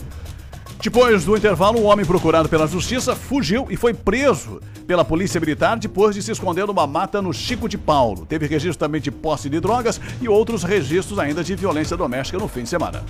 [0.82, 5.78] Depois do intervalo, um homem procurado pela justiça fugiu e foi preso pela polícia militar
[5.78, 8.26] depois de se esconder numa mata no Chico de Paulo.
[8.26, 12.48] Teve registro também de posse de drogas e outros registros ainda de violência doméstica no
[12.48, 13.02] fim de semana.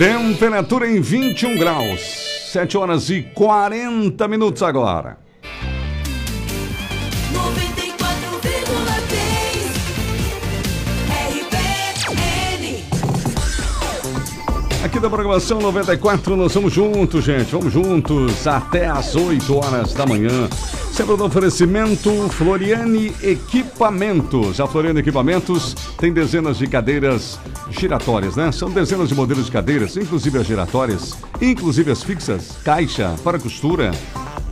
[0.00, 2.00] Temperatura em 21 graus.
[2.50, 5.18] 7 horas e 40 minutos agora.
[7.34, 8.00] 94,3
[11.28, 12.82] RBN.
[14.82, 17.52] Aqui da programação 94, nós vamos juntos, gente.
[17.52, 20.48] Vamos juntos até às 8 horas da manhã.
[21.00, 24.60] Sempre no oferecimento Floriane Equipamentos.
[24.60, 28.52] A Floriane Equipamentos tem dezenas de cadeiras giratórias, né?
[28.52, 33.92] São dezenas de modelos de cadeiras, inclusive as giratórias, inclusive as fixas, caixa, para costura.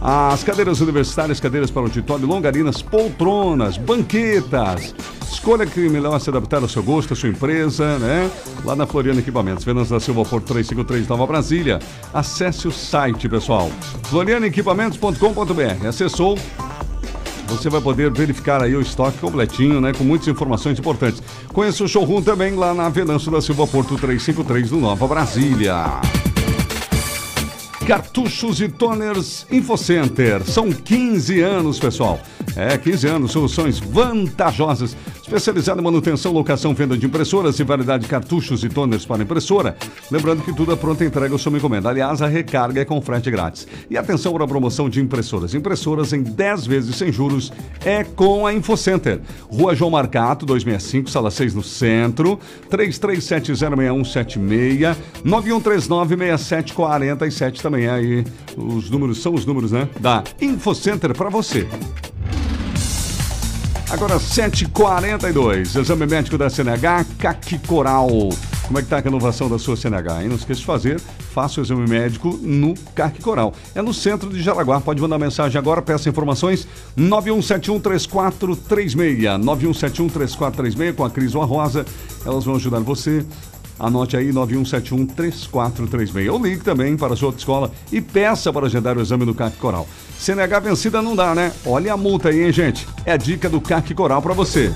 [0.00, 4.94] As cadeiras universitárias, cadeiras para auditório, longarinas, poltronas, banquetas.
[5.30, 8.30] Escolha que melhor se adaptar ao seu gosto, à sua empresa, né?
[8.64, 9.64] Lá na Floriano Equipamentos.
[9.64, 11.80] Vendas da Silva Porto 353 Nova Brasília.
[12.14, 13.70] Acesse o site, pessoal.
[14.04, 15.86] florianoequipamentos.com.br.
[15.86, 16.38] Acessou,
[17.48, 19.92] você vai poder verificar aí o estoque completinho, né?
[19.92, 21.22] Com muitas informações importantes.
[21.52, 26.00] Conheça o showroom também lá na Venâncio da Silva Porto 353 no Nova Brasília.
[27.88, 30.44] Cartuchos e toners InfoCenter.
[30.44, 32.20] São 15 anos, pessoal.
[32.56, 34.96] É, 15 anos, soluções vantajosas.
[35.22, 39.76] Especializada em manutenção, locação, venda de impressoras e variedade de cartuchos e toners para impressora.
[40.10, 41.90] Lembrando que tudo é pronta entrega ou sob encomenda.
[41.90, 43.68] Aliás, a recarga é com frete grátis.
[43.90, 45.52] E atenção para a promoção de impressoras.
[45.54, 47.52] Impressoras em 10 vezes sem juros
[47.84, 49.20] é com a InfoCenter.
[49.50, 52.40] Rua João Marcato, 265, sala 6 no centro.
[52.70, 58.24] 33706176 91396747 também aí.
[58.56, 59.86] Os números são os números, né?
[60.00, 61.68] Da InfoCenter para você.
[63.90, 68.06] Agora 7h42, exame médico da CNH, CAC Coral.
[68.66, 70.24] Como é que tá a renovação da sua CNH?
[70.24, 73.54] E não esqueça de fazer, faça o exame médico no CAC Coral.
[73.74, 76.68] É no centro de Jaraguá, pode mandar mensagem agora, peça informações
[76.98, 81.86] 91713436, 91713436 com a Cris ou a Rosa,
[82.26, 83.24] elas vão ajudar você.
[83.78, 86.32] Anote aí 91713436.
[86.32, 89.56] Ou ligue também para a sua escola e peça para agendar o exame do CAC
[89.56, 89.86] Coral.
[90.18, 91.52] CNH vencida não dá, né?
[91.64, 92.88] Olha a multa aí, hein, gente?
[93.04, 94.72] É a dica do CAC Coral para você.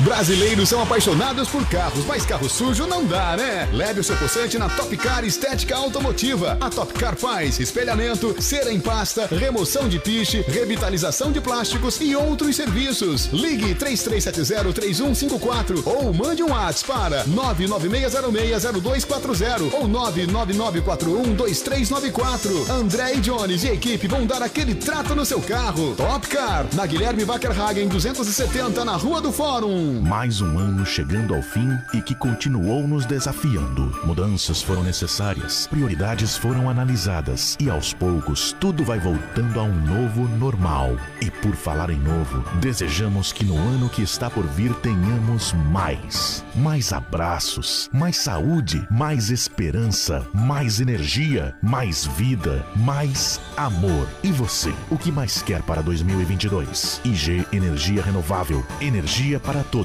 [0.00, 3.68] Brasileiros são apaixonados por carros, mas carro sujo não dá, né?
[3.72, 6.56] Leve o seu possante na Top Car Estética Automotiva.
[6.60, 12.14] A Top Car faz espelhamento, cera em pasta, remoção de piche, revitalização de plásticos e
[12.14, 13.26] outros serviços.
[13.32, 22.70] Ligue 3370-3154 ou mande um WhatsApp para 996060240 ou 999412394.
[22.70, 25.94] André e Jones e equipe vão dar aquele trato no seu carro.
[25.96, 29.87] Top Car, na Guilherme Wackerhagen 270, na Rua do Fórum.
[29.88, 33.90] Mais um ano chegando ao fim e que continuou nos desafiando.
[34.04, 40.28] Mudanças foram necessárias, prioridades foram analisadas e aos poucos tudo vai voltando a um novo
[40.36, 40.94] normal.
[41.22, 46.44] E por falar em novo, desejamos que no ano que está por vir tenhamos mais.
[46.54, 54.06] Mais abraços, mais saúde, mais esperança, mais energia, mais vida, mais amor.
[54.22, 57.00] E você, o que mais quer para 2022?
[57.04, 59.77] IG Energia Renovável, energia para todos.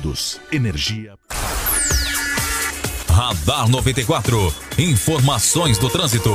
[0.52, 1.14] Energia
[3.14, 4.54] Radar 94.
[4.78, 6.32] Informações do trânsito.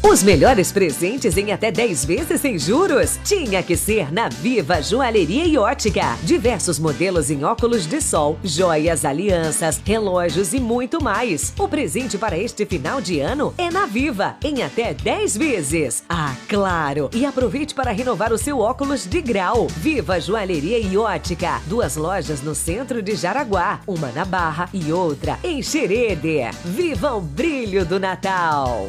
[0.00, 3.18] Os melhores presentes em até 10 vezes sem juros?
[3.24, 6.16] Tinha que ser na Viva Joalheria e Ótica.
[6.22, 11.52] Diversos modelos em óculos de sol, joias, alianças, relógios e muito mais.
[11.58, 16.04] O presente para este final de ano é na Viva, em até 10 vezes.
[16.08, 17.10] Ah, claro!
[17.12, 19.66] E aproveite para renovar o seu óculos de grau.
[19.66, 21.60] Viva Joalheria e Ótica.
[21.66, 26.38] Duas lojas no centro de Jaraguá, uma na Barra e outra em Xerede.
[26.64, 28.88] Viva o brilho do Natal!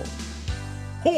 [1.03, 1.11] Ho,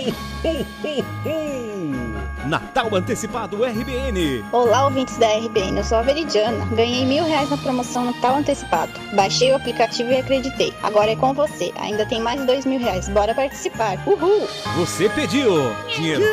[0.44, 0.54] ho,
[0.84, 2.11] ho, ho!
[2.46, 4.44] Natal Antecipado RBN.
[4.52, 6.66] Olá, ouvintes da RBN, eu sou a Veridiana.
[6.76, 8.92] Ganhei mil reais na promoção Natal Antecipado.
[9.14, 10.74] Baixei o aplicativo e acreditei.
[10.82, 11.72] Agora é com você.
[11.80, 13.08] Ainda tem mais dois mil reais.
[13.10, 13.98] Bora participar.
[14.08, 14.48] Uhul!
[14.78, 16.24] Você pediu dinheiro.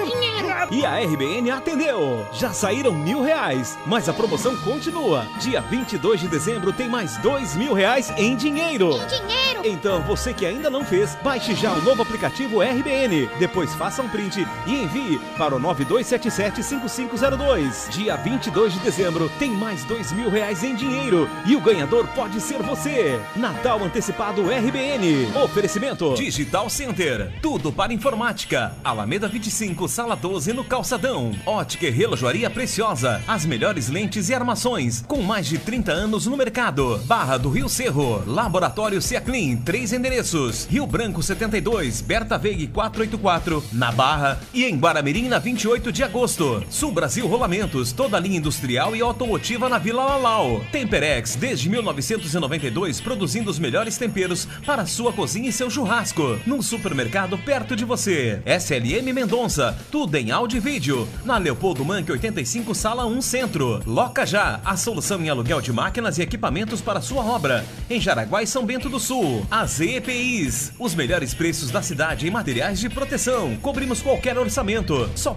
[0.70, 2.26] E a RBN atendeu.
[2.32, 5.26] Já saíram mil reais, mas a promoção continua.
[5.40, 8.92] Dia 22 de dezembro tem mais dois mil reais em dinheiro.
[8.92, 9.48] Em dinheiro!
[9.64, 13.28] Então, você que ainda não fez, baixe já o novo aplicativo RBN.
[13.38, 15.58] Depois faça um print e envie para o
[15.98, 17.90] 9277-5502.
[17.90, 22.40] Dia 22 de dezembro tem mais dois mil reais em dinheiro e o ganhador pode
[22.40, 23.20] ser você.
[23.34, 25.36] Natal Antecipado RBN.
[25.42, 28.72] Oferecimento Digital Center, tudo para informática.
[28.84, 31.32] Alameda 25, sala 12 no Calçadão.
[31.44, 36.36] Ótica e Relojoaria Preciosa, as melhores lentes e armações, com mais de 30 anos no
[36.36, 36.98] mercado.
[37.06, 40.66] Barra do Rio Cerro, Laboratório Ciaclin, três endereços.
[40.70, 46.62] Rio Branco 72, Berta Veig 484, na Barra e em Guaramirim na 28 de agosto.
[46.70, 50.60] Sul Brasil Rolamentos, toda linha industrial e automotiva na Vila Lalau.
[50.70, 56.38] Temperex, desde 1992, produzindo os melhores temperos para sua cozinha e seu churrasco.
[56.46, 58.42] Num supermercado perto de você.
[58.44, 61.08] SLM Mendonça, tudo em áudio e vídeo.
[61.24, 63.82] Na Leopoldo Manque 85, sala 1 Centro.
[63.86, 67.64] Loca Já, a solução em aluguel de máquinas e equipamentos para sua obra.
[67.88, 69.46] Em Jaraguá e São Bento do Sul.
[69.50, 73.56] AZ EPIs, os melhores preços da cidade em materiais de proteção.
[73.56, 75.08] Cobrimos qualquer orçamento.
[75.14, 75.34] Só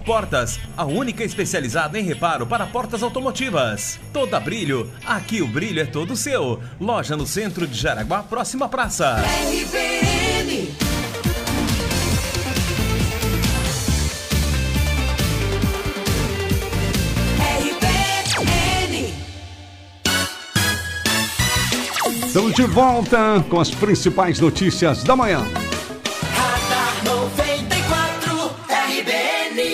[0.76, 3.98] A única especializada em reparo para portas automotivas.
[4.12, 6.62] Toda brilho, aqui o brilho é todo seu.
[6.80, 9.16] Loja no centro de Jaraguá, próxima praça.
[9.50, 10.72] RBN.
[22.26, 25.61] Estamos de volta com as principais notícias da manhã.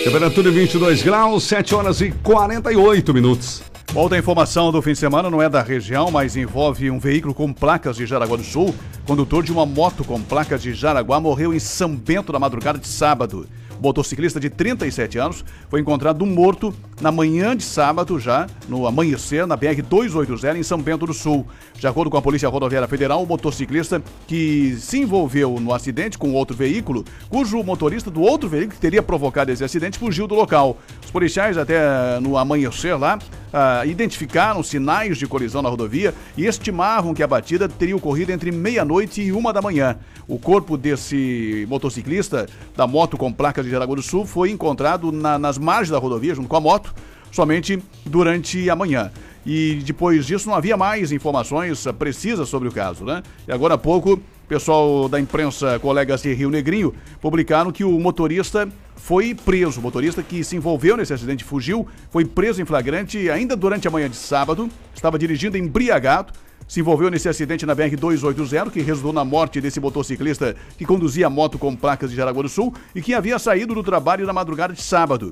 [0.09, 3.61] Temperatura 22 graus, 7 horas e 48 minutos.
[3.93, 7.53] Outra informação do fim de semana não é da região, mas envolve um veículo com
[7.53, 8.73] placas de Jaraguá do Sul.
[9.05, 12.87] Condutor de uma moto com placas de Jaraguá morreu em São Bento na madrugada de
[12.87, 13.47] sábado.
[13.81, 19.57] Motociclista de 37 anos foi encontrado morto na manhã de sábado, já no amanhecer, na
[19.57, 21.47] BR-280 em São Bento do Sul.
[21.77, 26.33] De acordo com a Polícia Rodoviária Federal, o motociclista que se envolveu no acidente com
[26.33, 30.77] outro veículo, cujo motorista do outro veículo que teria provocado esse acidente fugiu do local.
[31.03, 33.17] Os policiais, até no amanhecer lá,
[33.53, 38.51] ah, identificaram sinais de colisão na rodovia e estimavam que a batida teria ocorrido entre
[38.51, 39.97] meia-noite e uma da manhã.
[40.27, 45.39] O corpo desse motociclista da moto com placas de Jaraguá do Sul foi encontrado na-
[45.39, 46.93] nas margens da rodovia, junto com a moto,
[47.31, 49.11] somente durante a manhã.
[49.45, 53.23] E depois disso não havia mais informações ah, precisas sobre o caso, né?
[53.47, 58.67] E agora há pouco, pessoal da imprensa, colegas de Rio Negrinho, publicaram que o motorista
[58.95, 59.79] foi preso.
[59.79, 63.91] O motorista que se envolveu nesse acidente fugiu, foi preso em flagrante ainda durante a
[63.91, 66.33] manhã de sábado, estava dirigindo embriagado,
[66.67, 71.29] se envolveu nesse acidente na BR-280, que resultou na morte desse motociclista que conduzia a
[71.29, 74.73] moto com placas de Jaraguá do Sul e que havia saído do trabalho na madrugada
[74.73, 75.31] de sábado.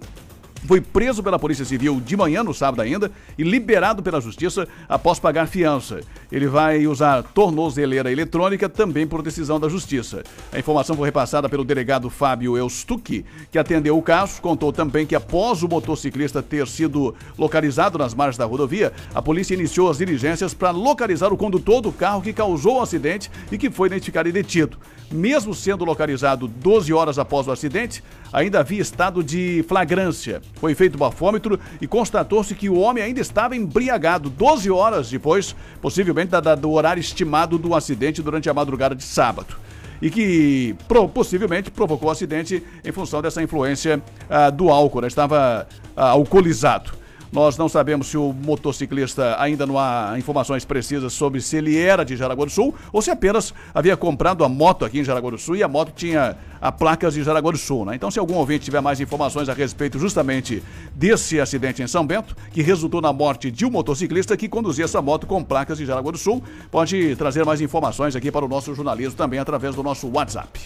[0.66, 5.20] Foi preso pela Polícia Civil de manhã, no sábado ainda, e liberado pela Justiça após
[5.20, 6.02] pagar fiança.
[6.32, 10.24] Ele vai usar tornozeleira eletrônica também por decisão da Justiça.
[10.52, 14.42] A informação foi repassada pelo delegado Fábio Eustucchi, que atendeu o caso.
[14.42, 19.54] Contou também que após o motociclista ter sido localizado nas margens da rodovia, a polícia
[19.54, 23.70] iniciou as diligências para localizar o condutor do carro que causou o acidente e que
[23.70, 24.78] foi identificado e detido.
[25.10, 28.04] Mesmo sendo localizado 12 horas após o acidente,
[28.34, 30.42] ainda havia estado de flagrância.
[30.56, 35.56] Foi feito o bafômetro e constatou-se que o homem ainda estava embriagado 12 horas depois,
[35.82, 39.56] possivelmente da- da- do horário estimado do acidente durante a madrugada de sábado.
[40.02, 45.08] E que pro- possivelmente provocou o acidente em função dessa influência ah, do álcool, né?
[45.08, 46.92] estava ah, alcoolizado.
[47.32, 52.04] Nós não sabemos se o motociclista ainda não há informações precisas sobre se ele era
[52.04, 55.38] de Jaraguá do Sul ou se apenas havia comprado a moto aqui em Jaraguá do
[55.38, 57.86] Sul e a moto tinha a placas de Jaraguá do Sul.
[57.86, 57.96] Né?
[57.96, 60.64] Então, se algum ouvinte tiver mais informações a respeito justamente
[60.96, 65.02] desse acidente em São Bento, que resultou na morte de um motociclista que conduzia essa
[65.02, 68.74] moto com placas de Jaraguá do Sul, pode trazer mais informações aqui para o nosso
[68.74, 70.60] jornalismo também através do nosso WhatsApp.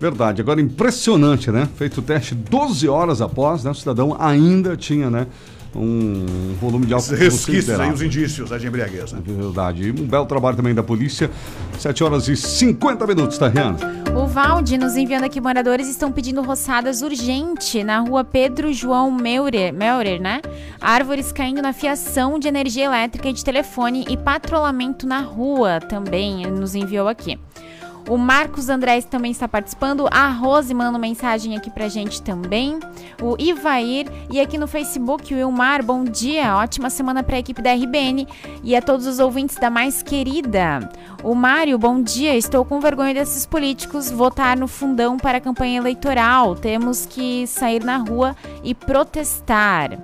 [0.00, 0.40] Verdade.
[0.40, 1.68] Agora, impressionante, né?
[1.76, 3.70] Feito o teste 12 horas após, né?
[3.70, 5.26] O cidadão ainda tinha, né?
[5.74, 9.12] Um volume de álcool Resquícios aí, os indícios né, de embriaguez.
[9.12, 9.20] Né?
[9.24, 9.88] Verdade.
[9.88, 11.30] E um belo trabalho também da polícia.
[11.78, 13.76] 7 horas e 50 minutos, tá, Rihanna?
[14.16, 19.72] O Valde nos enviando aqui, moradores estão pedindo roçadas urgente na rua Pedro João Meurer,
[19.72, 20.40] Meurer, né?
[20.80, 26.42] Árvores caindo na fiação de energia elétrica e de telefone e patrulhamento na rua também
[26.42, 27.38] ele nos enviou aqui.
[28.08, 30.08] O Marcos Andrés também está participando.
[30.10, 32.80] A Rose mandando mensagem aqui pra gente também.
[33.20, 34.06] O Ivair.
[34.30, 36.56] E aqui no Facebook, o Wilmar, bom dia.
[36.56, 38.26] Ótima semana pra equipe da RBN
[38.64, 40.88] e a todos os ouvintes da mais querida.
[41.22, 42.34] O Mário, bom dia.
[42.34, 46.56] Estou com vergonha desses políticos votar no fundão para a campanha eleitoral.
[46.56, 48.34] Temos que sair na rua
[48.64, 49.98] e protestar.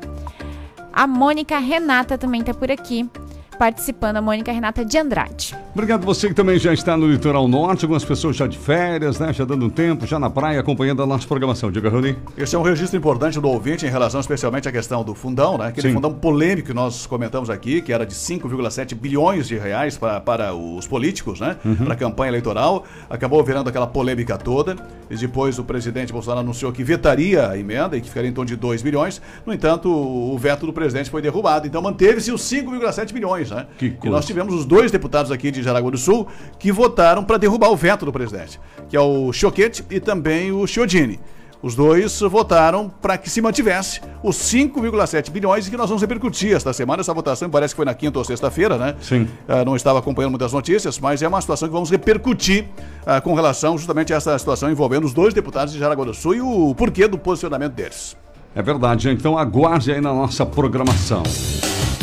[0.92, 3.10] A Mônica Renata também está por aqui,
[3.54, 4.16] participando.
[4.16, 5.56] A Mônica Renata de Andrade.
[5.72, 9.32] Obrigado você que também já está no litoral norte, algumas pessoas já de férias, né?
[9.32, 11.70] Já dando um tempo, já na praia, acompanhando a nossa programação.
[11.70, 12.16] Diga, Rony.
[12.36, 15.68] Esse é um registro importante do ouvinte em relação especialmente à questão do fundão, né?
[15.68, 15.94] Aquele Sim.
[15.94, 20.54] fundão polêmico que nós comentamos aqui, que era de 5,7 bilhões de reais para, para
[20.54, 21.56] os políticos, né?
[21.64, 21.76] Uhum.
[21.76, 22.84] Para a campanha eleitoral.
[23.10, 24.76] Acabou virando aquela polêmica toda.
[25.10, 28.48] E depois o presidente Bolsonaro anunciou que vetaria a emenda e que ficaria em torno
[28.48, 29.20] de 2 bilhões.
[29.44, 31.66] No entanto, o veto do presidente foi derrubado.
[31.66, 33.66] Então manteve-se os 5,7 bilhões, né?
[33.78, 36.26] Que E nós tivemos os dois deputados aqui de Jaraguá do Sul
[36.58, 40.66] que votaram para derrubar o veto do presidente, que é o Choquete e também o
[40.66, 41.20] Chiodini.
[41.64, 46.54] Os dois votaram para que se mantivesse os 5,7 bilhões e que nós vamos repercutir
[46.54, 47.00] esta semana.
[47.00, 48.94] Essa votação parece que foi na quinta ou sexta-feira, né?
[49.00, 49.26] Sim.
[49.48, 52.66] Ah, não estava acompanhando muitas notícias, mas é uma situação que vamos repercutir
[53.06, 56.34] ah, com relação justamente a essa situação envolvendo os dois deputados de Jaraguá do Sul
[56.34, 58.14] e o porquê do posicionamento deles.
[58.54, 61.22] É verdade, então aguarde aí na nossa programação.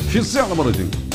[0.10, 1.11] Gisela Moradinho.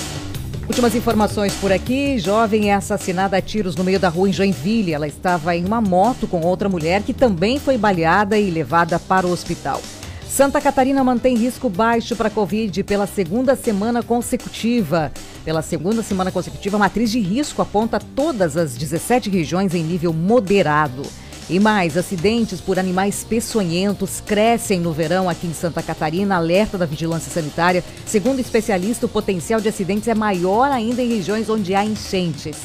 [0.69, 2.19] Últimas informações por aqui.
[2.19, 4.93] Jovem é assassinada a tiros no meio da rua em Joinville.
[4.93, 9.27] Ela estava em uma moto com outra mulher que também foi baleada e levada para
[9.27, 9.81] o hospital.
[10.29, 15.13] Santa Catarina mantém risco baixo para a Covid pela segunda semana consecutiva.
[15.45, 20.13] Pela segunda semana consecutiva, a matriz de risco aponta todas as 17 regiões em nível
[20.13, 21.05] moderado.
[21.49, 26.87] E mais, acidentes por animais peçonhentos crescem no verão aqui em Santa Catarina, alerta da
[26.87, 27.85] Vigilância Sanitária.
[28.05, 32.57] Segundo especialista, o potencial de acidentes é maior ainda em regiões onde há enchentes.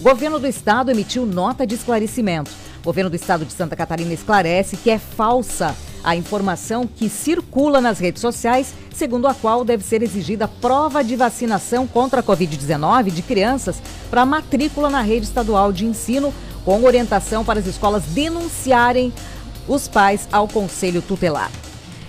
[0.00, 2.50] O governo do estado emitiu nota de esclarecimento.
[2.86, 5.74] Governo do estado de Santa Catarina esclarece que é falsa
[6.04, 11.16] a informação que circula nas redes sociais, segundo a qual deve ser exigida prova de
[11.16, 16.32] vacinação contra a Covid-19 de crianças para matrícula na rede estadual de ensino,
[16.64, 19.12] com orientação para as escolas denunciarem
[19.66, 21.50] os pais ao conselho tutelar.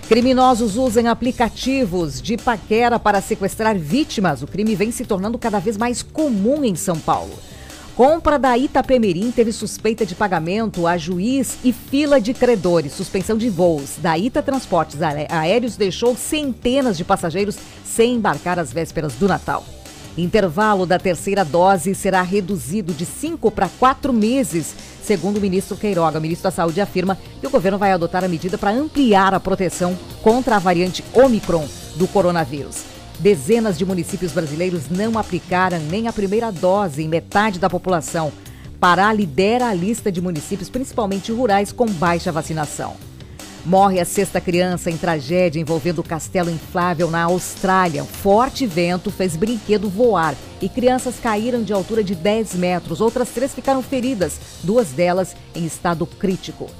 [0.06, 4.42] Criminosos usam aplicativos de paquera para sequestrar vítimas.
[4.42, 7.36] O crime vem se tornando cada vez mais comum em São Paulo.
[7.98, 12.92] Compra da Itapemirim teve suspeita de pagamento a juiz e fila de credores.
[12.92, 18.72] Suspensão de voos da Ita Transportes Aé- Aéreos deixou centenas de passageiros sem embarcar às
[18.72, 19.64] vésperas do Natal.
[20.16, 26.20] Intervalo da terceira dose será reduzido de cinco para quatro meses, segundo o ministro Queiroga.
[26.20, 29.40] O ministro da Saúde afirma que o governo vai adotar a medida para ampliar a
[29.40, 32.97] proteção contra a variante Omicron do coronavírus.
[33.18, 38.32] Dezenas de municípios brasileiros não aplicaram nem a primeira dose em metade da população.
[38.78, 42.94] Pará lidera a lista de municípios, principalmente rurais, com baixa vacinação.
[43.66, 48.04] Morre a sexta criança em tragédia envolvendo o castelo inflável na Austrália.
[48.04, 53.00] Forte vento fez brinquedo voar e crianças caíram de altura de 10 metros.
[53.00, 56.70] Outras três ficaram feridas, duas delas em estado crítico.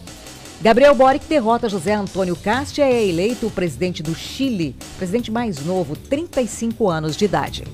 [0.60, 5.64] Gabriel Boric derrota José Antônio Castia e é eleito o presidente do Chile, presidente mais
[5.64, 7.64] novo, 35 anos de idade.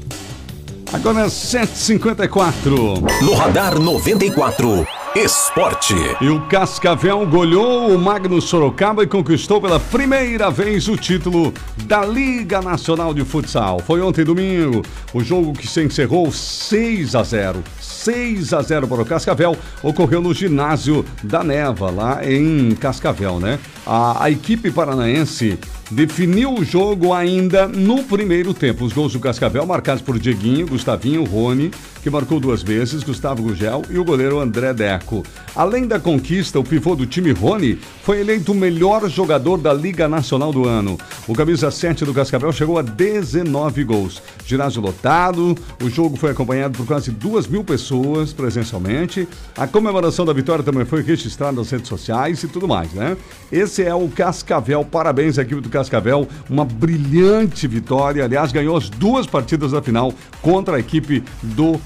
[0.92, 3.22] Agora é 7h54.
[3.22, 5.94] No Radar 94, Esporte.
[6.20, 11.54] E o Cascavel goleou o Magno Sorocaba e conquistou pela primeira vez o título
[11.84, 13.80] da Liga Nacional de Futsal.
[13.80, 14.82] Foi ontem domingo,
[15.12, 17.64] o jogo que se encerrou 6 a 0.
[18.04, 23.58] 6 a 0 para o Cascavel ocorreu no ginásio da Neva, lá em Cascavel, né?
[23.86, 25.58] A, a equipe paranaense
[25.90, 28.84] definiu o jogo ainda no primeiro tempo.
[28.84, 31.70] Os gols do Cascavel marcados por Dieguinho, Gustavinho, Rony,
[32.02, 35.22] que marcou duas vezes, Gustavo Gugel e o goleiro André Deco.
[35.56, 40.06] Além da conquista, o pivô do time Rony foi eleito o melhor jogador da Liga
[40.08, 40.98] Nacional do ano.
[41.26, 44.22] O camisa 7 do Cascavel chegou a 19 gols.
[44.44, 49.26] Ginásio lotado, o jogo foi acompanhado por quase duas mil pessoas presencialmente.
[49.56, 53.16] A comemoração da vitória também foi registrada nas redes sociais e tudo mais, né?
[53.50, 54.84] Esse é o Cascavel.
[54.84, 56.28] Parabéns à equipe do Cascavel.
[56.48, 58.24] Uma brilhante vitória.
[58.24, 61.80] Aliás, ganhou as duas partidas da final contra a equipe do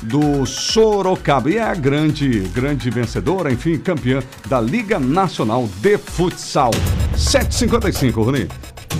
[0.00, 1.50] do Sorocaba.
[1.50, 6.70] E é a grande, grande vencedora, enfim, campeã da Liga Nacional de Futsal.
[7.16, 8.48] 7,55, Rony.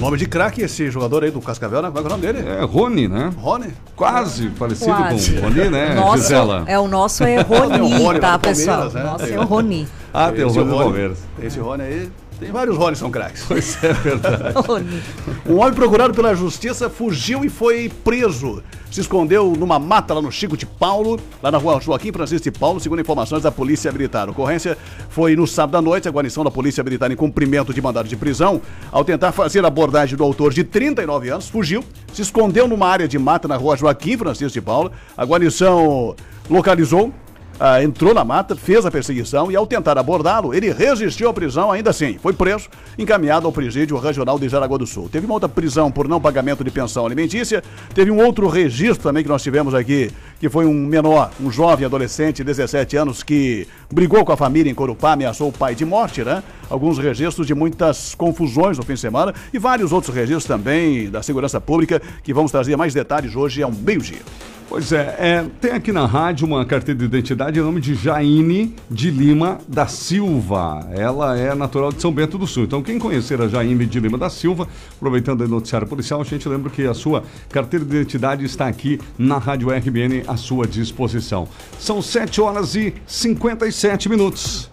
[0.01, 1.91] Nome de craque esse jogador aí do Cascavel, né?
[1.91, 2.49] Qual é o nome dele?
[2.49, 3.33] É Rony, né?
[3.37, 3.73] Rony?
[3.97, 5.33] Quase parecido Quase.
[5.33, 6.65] com o Rony, né, Nosso, Gisela?
[6.67, 8.91] é, o nosso é Tem o Roni, Rony tá, pessoal?
[8.91, 9.03] Né?
[9.03, 9.89] Nosso Tem é o Roni.
[10.15, 11.19] Ah, tem o Rony do Palmeiras.
[11.43, 12.11] Esse Rony aí.
[12.39, 13.45] Tem vários são craques.
[13.49, 14.55] Pois é verdade.
[15.47, 18.63] Um homem procurado pela justiça fugiu e foi preso.
[18.91, 22.59] Se escondeu numa mata lá no Chico de Paulo, lá na rua Joaquim Francisco de
[22.59, 24.29] Paulo, segundo informações da Polícia Militar.
[24.29, 24.77] A ocorrência
[25.09, 28.17] foi no sábado à noite, a guarnição da Polícia Militar em cumprimento de mandado de
[28.17, 28.61] prisão.
[28.93, 31.83] Ao tentar fazer a abordagem do autor de 39 anos, fugiu,
[32.13, 34.93] se escondeu numa área de mata na rua Joaquim Francisco de Paulo.
[35.17, 36.15] A guarnição
[36.49, 37.13] localizou
[37.61, 41.73] ah, entrou na mata, fez a perseguição e, ao tentar abordá-lo, ele resistiu à prisão
[41.73, 42.17] ainda assim.
[42.19, 45.09] Foi preso, encaminhado ao presídio regional de Jaraguá do Sul.
[45.09, 47.63] Teve uma outra prisão por não pagamento de pensão alimentícia.
[47.95, 51.85] Teve um outro registro também que nós tivemos aqui, que foi um menor, um jovem
[51.85, 56.23] adolescente, 17 anos, que brigou com a família em Corupá, ameaçou o pai de morte,
[56.23, 56.43] né?
[56.71, 61.23] Alguns registros de muitas confusões no fim de semana e vários outros registros também da
[61.23, 64.21] segurança pública que vamos trazer mais detalhes hoje ao meio-dia.
[64.69, 68.77] Pois é, é, tem aqui na rádio uma carteira de identidade em nome de Jaine
[68.91, 70.87] de Lima da Silva.
[70.93, 72.65] Ela é natural de São Bento do Sul.
[72.65, 76.47] Então, quem conhecer a Jaine de Lima da Silva, aproveitando o noticiário policial, a gente
[76.47, 81.49] lembra que a sua carteira de identidade está aqui na Rádio RBN à sua disposição.
[81.79, 84.69] São 7 horas e 57 minutos.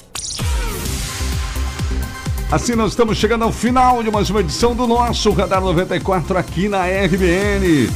[2.51, 6.67] Assim nós estamos chegando ao final de mais uma edição do nosso Radar 94 aqui
[6.67, 7.89] na RBN.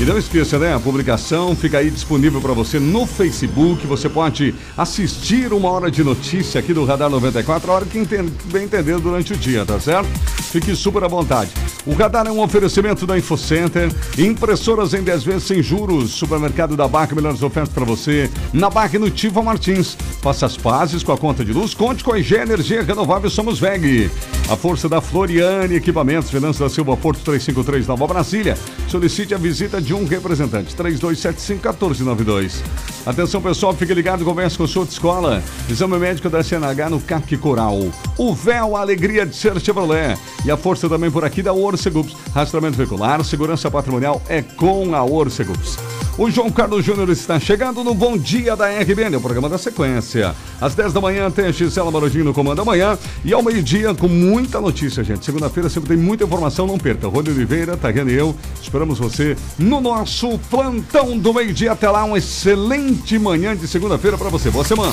[0.00, 0.74] E não esqueça, né?
[0.74, 3.86] A publicação fica aí disponível para você no Facebook.
[3.86, 8.32] Você pode assistir uma hora de notícia aqui do Radar 94, a hora que entende,
[8.46, 10.08] bem entender durante o dia, tá certo?
[10.50, 11.50] Fique super à vontade.
[11.84, 16.88] O Radar é um oferecimento da InfoCenter, impressoras em 10 vezes sem juros, supermercado da
[16.88, 18.30] BAC, melhores ofertas para você.
[18.54, 19.98] Na BAC no Tiva Martins.
[20.22, 23.58] Faça as pazes com a conta de luz, conte com a IG Energia Renovável Somos
[23.60, 24.10] VEG.
[24.48, 28.56] A força da Floriane Equipamentos, Venâncio da Silva Porto 353 Nova Brasília.
[28.88, 32.62] Solicite a visita de um representante, 3275-1492.
[33.06, 35.42] Atenção pessoal, fique ligado, converse com show de escola.
[35.68, 37.78] Exame médico da CNH no CAC Coral.
[38.16, 40.18] O véu, a alegria de ser Chevrolet.
[40.44, 42.16] E a força também por aqui da Orcegups.
[42.34, 45.99] Rastramento veicular, segurança patrimonial é com a Orcegups.
[46.20, 50.36] O João Carlos Júnior está chegando no Bom Dia da RBN, o programa da sequência.
[50.60, 54.06] Às 10 da manhã tem a Gisela Marodinho no Comando Amanhã e ao meio-dia com
[54.06, 55.24] muita notícia, gente.
[55.24, 57.08] Segunda-feira sempre tem muita informação, não perca.
[57.08, 61.72] Rony Oliveira, Tariane e eu, esperamos você no nosso plantão do meio-dia.
[61.72, 64.50] Até lá, uma excelente manhã de segunda-feira para você.
[64.50, 64.92] Boa semana.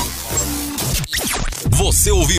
[1.72, 2.36] Você ouviu